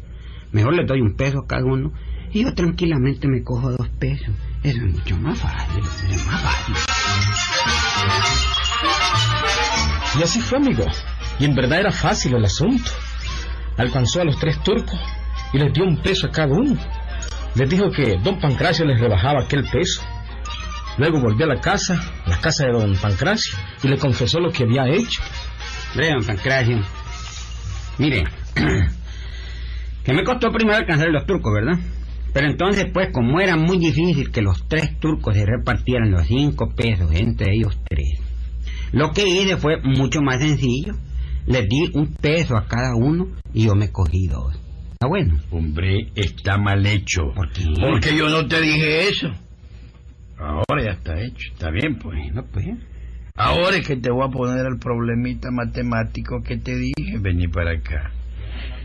Mejor 0.51 0.75
les 0.75 0.87
doy 0.87 1.01
un 1.01 1.15
peso 1.15 1.39
a 1.39 1.47
cada 1.47 1.65
uno 1.65 1.91
y 2.31 2.43
yo 2.43 2.53
tranquilamente 2.53 3.27
me 3.27 3.43
cojo 3.43 3.71
dos 3.71 3.89
pesos. 3.99 4.33
Eso 4.63 4.77
es 4.77 4.93
mucho 4.93 5.17
más 5.17 5.39
fácil, 5.39 5.83
es 6.11 6.27
más 6.27 6.41
fácil. 6.41 6.75
Y 10.19 10.23
así 10.23 10.39
fue, 10.41 10.59
amigo. 10.59 10.85
Y 11.39 11.45
en 11.45 11.55
verdad 11.55 11.79
era 11.79 11.91
fácil 11.91 12.35
el 12.35 12.45
asunto. 12.45 12.91
Alcanzó 13.77 14.21
a 14.21 14.25
los 14.25 14.37
tres 14.37 14.61
turcos 14.63 14.99
y 15.53 15.57
les 15.57 15.73
dio 15.73 15.83
un 15.83 15.97
peso 16.01 16.27
a 16.27 16.31
cada 16.31 16.53
uno. 16.53 16.77
Les 17.55 17.69
dijo 17.69 17.91
que 17.91 18.17
don 18.23 18.39
Pancracio 18.39 18.85
les 18.85 18.99
rebajaba 18.99 19.43
aquel 19.43 19.63
peso. 19.63 20.01
Luego 20.97 21.19
volvió 21.19 21.45
a 21.45 21.55
la 21.55 21.61
casa, 21.61 21.99
la 22.27 22.37
casa 22.39 22.65
de 22.65 22.73
don 22.73 22.95
Pancracio, 22.95 23.57
y 23.81 23.87
le 23.87 23.97
confesó 23.97 24.39
lo 24.39 24.51
que 24.51 24.63
había 24.63 24.87
hecho. 24.87 25.21
Vean, 25.95 26.23
Pancracio. 26.23 26.81
Mire, 27.97 28.23
que 30.03 30.13
me 30.13 30.23
costó 30.23 30.51
primero 30.51 30.77
alcanzar 30.77 31.07
a 31.07 31.11
los 31.11 31.25
turcos, 31.25 31.53
¿verdad? 31.53 31.79
Pero 32.33 32.47
entonces, 32.47 32.87
pues, 32.91 33.09
como 33.13 33.39
era 33.39 33.55
muy 33.55 33.77
difícil 33.77 34.31
que 34.31 34.41
los 34.41 34.67
tres 34.67 34.99
turcos 34.99 35.35
se 35.35 35.45
repartieran 35.45 36.11
los 36.11 36.25
cinco 36.25 36.73
pesos 36.75 37.11
entre 37.13 37.53
ellos 37.53 37.77
tres, 37.87 38.19
lo 38.91 39.11
que 39.11 39.27
hice 39.27 39.57
fue 39.57 39.77
mucho 39.83 40.21
más 40.21 40.39
sencillo. 40.39 40.93
Les 41.45 41.67
di 41.67 41.89
un 41.93 42.13
peso 42.13 42.55
a 42.55 42.65
cada 42.65 42.95
uno 42.95 43.27
y 43.53 43.65
yo 43.65 43.75
me 43.75 43.91
cogí 43.91 44.27
dos. 44.27 44.55
¿Está 44.93 45.07
bueno? 45.07 45.37
Hombre, 45.51 46.11
está 46.15 46.57
mal 46.57 46.85
hecho. 46.85 47.33
¿Por 47.35 47.51
qué? 47.51 47.63
Porque 47.79 48.15
yo 48.17 48.29
no 48.29 48.47
te 48.47 48.61
dije 48.61 49.09
eso. 49.09 49.27
Ahora 50.37 50.83
ya 50.83 50.91
está 50.91 51.19
hecho. 51.21 51.51
Está 51.51 51.69
bien, 51.71 51.97
pues. 51.99 52.17
Bueno, 52.17 52.45
pues. 52.51 52.65
Ahora 53.35 53.77
es 53.77 53.87
que 53.87 53.97
te 53.97 54.11
voy 54.11 54.25
a 54.25 54.31
poner 54.31 54.65
el 54.65 54.77
problemita 54.79 55.49
matemático 55.51 56.41
que 56.43 56.57
te 56.57 56.77
dije. 56.77 57.17
Vení 57.19 57.47
para 57.47 57.71
acá. 57.71 58.11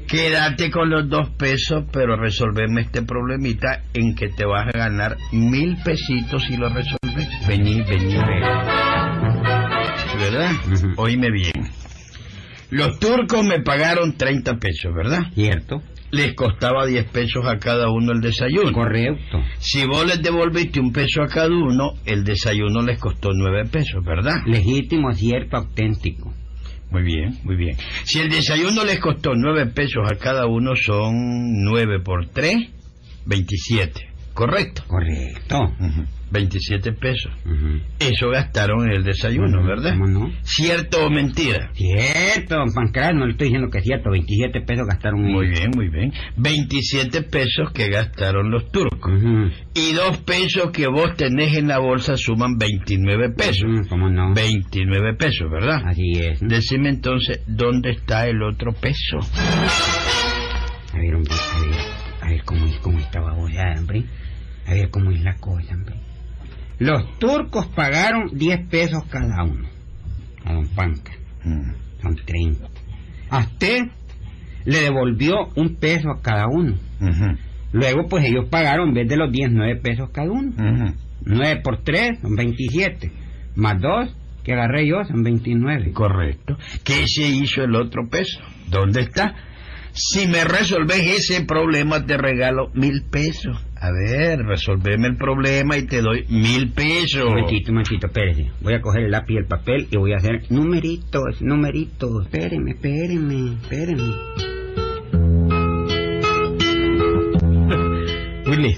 Quédate 0.08 0.70
con 0.70 0.88
los 0.88 1.08
dos 1.08 1.28
pesos, 1.30 1.84
pero 1.92 2.16
resolveme 2.16 2.80
este 2.80 3.02
problemita 3.02 3.82
en 3.92 4.14
que 4.14 4.28
te 4.28 4.46
vas 4.46 4.66
a 4.66 4.78
ganar 4.78 5.18
mil 5.32 5.76
pesitos 5.84 6.44
si 6.44 6.56
lo 6.56 6.70
resolves. 6.70 7.28
Vení, 7.46 7.82
vení, 7.82 8.16
vení. 8.16 8.40
¿Verdad? 10.18 10.50
Oíme 10.96 11.30
bien. 11.30 11.57
Los 12.70 12.98
turcos 12.98 13.44
me 13.44 13.60
pagaron 13.60 14.16
30 14.16 14.56
pesos, 14.58 14.94
¿verdad? 14.94 15.22
¿Cierto? 15.34 15.82
les 16.10 16.34
costaba 16.34 16.86
10 16.86 17.10
pesos 17.10 17.44
a 17.46 17.58
cada 17.58 17.90
uno 17.90 18.12
el 18.12 18.20
desayuno. 18.20 18.72
Correcto. 18.72 19.42
Si 19.58 19.84
vos 19.86 20.06
les 20.06 20.22
devolviste 20.22 20.80
un 20.80 20.92
peso 20.92 21.22
a 21.22 21.26
cada 21.26 21.48
uno, 21.48 21.94
el 22.04 22.24
desayuno 22.24 22.82
les 22.82 22.98
costó 22.98 23.30
9 23.32 23.68
pesos, 23.70 24.04
¿verdad? 24.04 24.42
Legítimo, 24.46 25.12
cierto, 25.12 25.58
auténtico. 25.58 26.32
Muy 26.90 27.02
bien, 27.02 27.38
muy 27.44 27.56
bien. 27.56 27.76
Si 28.04 28.20
el 28.20 28.30
desayuno 28.30 28.84
les 28.84 28.98
costó 28.98 29.32
9 29.34 29.66
pesos 29.66 30.10
a 30.10 30.16
cada 30.16 30.46
uno, 30.46 30.74
son 30.74 31.62
9 31.64 32.00
por 32.02 32.28
3, 32.28 32.56
27. 33.26 34.08
¿Correcto? 34.32 34.84
Correcto. 34.86 35.74
27 36.30 36.92
pesos. 36.92 37.32
Eso 37.98 38.30
gastaron 38.30 38.86
en 38.88 38.96
el 38.96 39.04
desayuno, 39.04 39.58
Ujú, 39.60 39.68
¿verdad? 39.68 39.92
¿cómo 39.92 40.06
no? 40.06 40.32
¿Cierto 40.42 41.06
o 41.06 41.10
mentira? 41.10 41.70
Cierto, 41.74 42.56
don 42.56 42.72
Pancras, 42.72 43.14
no 43.14 43.26
le 43.26 43.32
estoy 43.32 43.48
diciendo 43.48 43.70
que 43.70 43.78
es 43.78 43.84
cierto, 43.84 44.10
27 44.10 44.60
pesos 44.62 44.86
gastaron 44.86 45.22
Muy 45.22 45.48
bien, 45.48 45.70
muy 45.74 45.88
bien. 45.88 46.12
27 46.36 47.22
pesos 47.22 47.72
que 47.72 47.88
gastaron 47.88 48.50
los 48.50 48.70
turcos. 48.70 49.12
Y 49.74 49.92
dos 49.92 50.18
pesos 50.18 50.70
que 50.72 50.86
vos 50.88 51.14
tenés 51.16 51.56
en 51.56 51.68
la 51.68 51.78
bolsa 51.78 52.16
suman 52.16 52.58
29 52.58 53.30
pesos. 53.30 53.64
Ujú, 53.64 53.88
¿Cómo 53.88 54.08
no? 54.10 54.34
29 54.34 55.14
pesos, 55.14 55.50
¿verdad? 55.50 55.82
Así 55.84 56.12
es. 56.12 56.40
Decime 56.40 56.88
entonces, 56.90 57.40
¿dónde 57.46 57.90
está 57.90 58.26
el 58.26 58.42
otro 58.42 58.72
peso? 58.72 59.18
A 60.92 60.98
ver, 60.98 61.14
hombre, 61.14 61.32
a 61.34 61.60
ver, 61.60 61.80
a 62.22 62.28
ver 62.30 62.42
cómo 62.44 62.66
cómo 62.82 62.98
está 62.98 63.20
baboseada, 63.20 63.78
hombre. 63.80 64.04
A 64.66 64.72
ver 64.74 64.90
cómo 64.90 65.10
es 65.10 65.20
la 65.22 65.34
cosa, 65.36 65.74
hombre. 65.74 65.94
Los 66.78 67.18
turcos 67.18 67.66
pagaron 67.68 68.30
10 68.32 68.68
pesos 68.68 69.04
cada 69.10 69.44
uno. 69.44 69.68
A 70.44 70.54
don 70.54 70.68
Panca. 70.68 71.12
Mm. 71.44 71.72
Son 72.02 72.16
30. 72.16 72.68
A 73.30 73.38
usted 73.40 73.84
le 74.64 74.80
devolvió 74.80 75.34
un 75.56 75.76
peso 75.76 76.10
a 76.10 76.20
cada 76.20 76.46
uno. 76.46 76.76
Luego, 77.72 78.06
pues 78.08 78.24
ellos 78.24 78.46
pagaron 78.50 78.88
en 78.88 78.94
vez 78.94 79.08
de 79.08 79.16
los 79.16 79.30
10, 79.30 79.50
9 79.52 79.80
pesos 79.82 80.10
cada 80.12 80.30
uno. 80.30 80.50
ujú. 80.50 80.94
9 81.24 81.60
por 81.62 81.82
3 81.82 82.20
son 82.20 82.36
27. 82.36 83.10
Más 83.56 83.80
2 83.80 84.16
que 84.44 84.52
agarré 84.52 84.86
yo 84.86 85.04
son 85.04 85.22
29. 85.22 85.92
Correcto. 85.92 86.56
¿Qué 86.84 87.06
se 87.06 87.28
hizo 87.28 87.62
el 87.64 87.74
otro 87.74 88.08
peso? 88.08 88.40
¿Dónde 88.70 89.02
está? 89.02 89.34
Si 89.92 90.26
me 90.26 90.44
resolves 90.44 91.02
ese 91.02 91.44
problema, 91.44 92.06
te 92.06 92.16
regalo 92.16 92.70
mil 92.74 93.02
pesos. 93.10 93.58
A 93.80 93.92
ver, 93.92 94.40
resolveme 94.40 95.06
el 95.06 95.16
problema 95.16 95.76
y 95.76 95.86
te 95.86 96.02
doy 96.02 96.24
mil 96.28 96.72
pesos. 96.72 97.22
Un 97.22 97.34
momentito, 97.34 97.70
un 97.70 97.76
momentito, 97.76 98.08
espérese. 98.08 98.50
Voy 98.60 98.74
a 98.74 98.80
coger 98.80 99.04
el 99.04 99.12
lápiz 99.12 99.34
y 99.34 99.36
el 99.36 99.46
papel 99.46 99.86
y 99.88 99.96
voy 99.96 100.14
a 100.14 100.16
hacer 100.16 100.50
numeritos, 100.50 101.40
numeritos. 101.40 102.24
Espéreme, 102.24 102.72
espéreme, 102.72 103.52
espéreme. 103.62 104.02
Willy, 108.50 108.74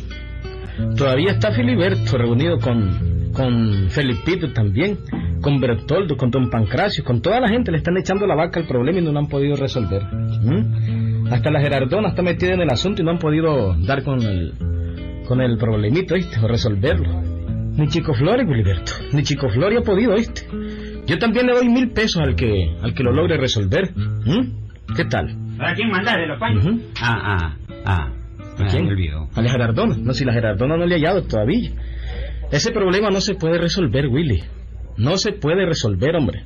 todavía 0.98 1.32
está 1.32 1.52
Filiberto 1.52 2.18
reunido 2.18 2.58
con, 2.58 3.30
con 3.32 3.88
Felipito 3.88 4.52
también, 4.52 4.98
con 5.40 5.60
Bertoldo, 5.60 6.18
con 6.18 6.30
Don 6.30 6.50
Pancracio, 6.50 7.04
con 7.04 7.22
toda 7.22 7.40
la 7.40 7.48
gente 7.48 7.72
le 7.72 7.78
están 7.78 7.96
echando 7.96 8.26
la 8.26 8.34
vaca 8.34 8.60
al 8.60 8.66
problema 8.66 8.98
y 8.98 9.02
no 9.02 9.12
lo 9.12 9.20
han 9.20 9.28
podido 9.28 9.56
resolver. 9.56 10.02
¿Mm? 10.12 11.32
Hasta 11.32 11.50
la 11.50 11.60
Gerardona 11.60 12.08
está 12.08 12.20
metida 12.20 12.52
en 12.52 12.60
el 12.60 12.70
asunto 12.70 13.00
y 13.00 13.04
no 13.06 13.12
han 13.12 13.18
podido 13.18 13.74
dar 13.86 14.02
con 14.02 14.20
el, 14.20 14.52
con 15.30 15.40
el 15.40 15.58
problemito, 15.58 16.16
¿viste? 16.16 16.40
O 16.40 16.48
resolverlo. 16.48 17.22
Ni 17.76 17.86
Chico 17.86 18.12
Flores, 18.14 18.48
Filiberto, 18.48 18.92
ni 19.12 19.22
Chico 19.22 19.48
Flores 19.48 19.78
ha 19.78 19.82
podido, 19.82 20.16
¿viste? 20.16 20.42
Yo 21.06 21.18
también 21.18 21.46
le 21.46 21.52
doy 21.52 21.68
mil 21.68 21.90
pesos 21.92 22.20
al 22.20 22.34
que, 22.34 22.74
al 22.82 22.94
que 22.94 23.04
lo 23.04 23.12
logre 23.12 23.36
resolver. 23.36 23.92
¿Mm? 23.94 24.92
¿Qué 24.96 25.04
tal? 25.04 25.36
¿Para 25.56 25.72
quién 25.76 25.88
mandaste 25.88 26.26
los 26.26 26.36
Ujú. 26.36 26.82
Ah, 27.00 27.20
ah, 27.22 27.56
ah. 27.84 28.12
¿A 28.58 28.66
quién? 28.66 28.86
me 28.86 28.90
olvidó. 28.90 29.28
A 29.32 29.40
la 29.40 29.50
Gerardona. 29.52 29.96
No, 30.00 30.12
si 30.14 30.24
la 30.24 30.32
Gerardona 30.32 30.76
no 30.76 30.84
le 30.84 30.96
ha 30.96 30.98
hallado 30.98 31.22
todavía. 31.22 31.70
Ese 32.50 32.72
problema 32.72 33.10
no 33.10 33.20
se 33.20 33.36
puede 33.36 33.56
resolver, 33.58 34.08
Willy. 34.08 34.42
No 34.96 35.16
se 35.16 35.30
puede 35.30 35.64
resolver, 35.64 36.16
hombre. 36.16 36.42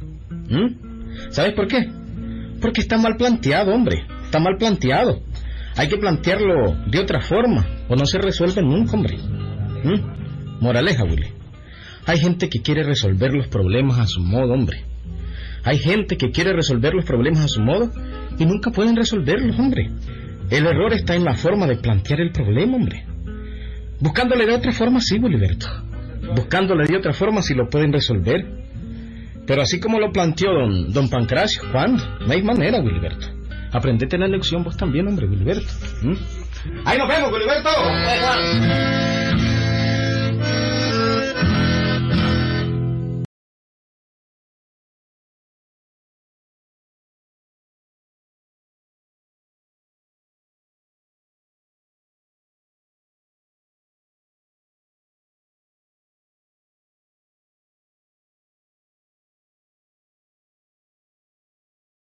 ¿Mm? 0.51 1.30
¿Sabes 1.30 1.55
por 1.55 1.68
qué? 1.68 1.89
Porque 2.61 2.82
está 2.82 2.99
mal 2.99 3.16
planteado, 3.16 3.72
hombre. 3.72 4.05
Está 4.26 4.41
mal 4.41 4.59
planteado. 4.59 5.22
Hay 5.76 5.88
que 5.88 5.96
plantearlo 5.96 6.76
de 6.86 7.00
otra 7.00 7.20
forma 7.20 7.66
o 7.88 7.96
no 7.96 8.06
se 8.06 8.18
resuelve 8.18 8.62
nunca, 8.62 8.92
hombre. 8.92 9.16
¿Mm? 9.18 10.60
Moraleja, 10.60 11.04
Willy. 11.04 11.28
Hay 12.06 12.18
gente 12.18 12.48
que 12.48 12.60
quiere 12.60 12.82
resolver 12.82 13.32
los 13.32 13.48
problemas 13.48 13.98
a 13.98 14.06
su 14.06 14.20
modo, 14.20 14.52
hombre. 14.52 14.84
Hay 15.64 15.78
gente 15.78 16.16
que 16.16 16.30
quiere 16.30 16.52
resolver 16.52 16.92
los 16.94 17.04
problemas 17.04 17.44
a 17.44 17.48
su 17.48 17.60
modo 17.60 17.90
y 18.38 18.44
nunca 18.44 18.70
pueden 18.70 18.94
resolverlos, 18.94 19.58
hombre. 19.58 19.90
El 20.50 20.66
error 20.66 20.92
está 20.92 21.14
en 21.14 21.24
la 21.24 21.34
forma 21.34 21.66
de 21.66 21.76
plantear 21.76 22.20
el 22.20 22.30
problema, 22.30 22.76
hombre. 22.76 23.06
Buscándole 24.00 24.46
de 24.46 24.54
otra 24.54 24.72
forma, 24.72 25.00
sí, 25.00 25.18
Boliberto. 25.18 25.66
Buscándole 26.36 26.84
de 26.86 26.98
otra 26.98 27.14
forma, 27.14 27.40
sí 27.40 27.54
lo 27.54 27.68
pueden 27.68 27.92
resolver. 27.92 28.44
Pero 29.46 29.62
así 29.62 29.80
como 29.80 29.98
lo 29.98 30.12
planteó 30.12 30.52
don, 30.52 30.92
don 30.92 31.08
Pancracio, 31.08 31.62
¿cuándo? 31.72 32.02
No 32.26 32.32
hay 32.32 32.42
manera, 32.42 32.80
Wilberto. 32.80 33.26
Aprendete 33.74 34.16
la 34.16 34.28
lección 34.28 34.62
vos 34.62 34.76
también, 34.76 35.08
hombre, 35.08 35.26
Wilberto. 35.26 35.72
¿Mm? 36.02 36.14
Ahí 36.84 36.96
nos 36.96 37.08
vemos, 37.08 37.32
Wilberto. 37.32 39.13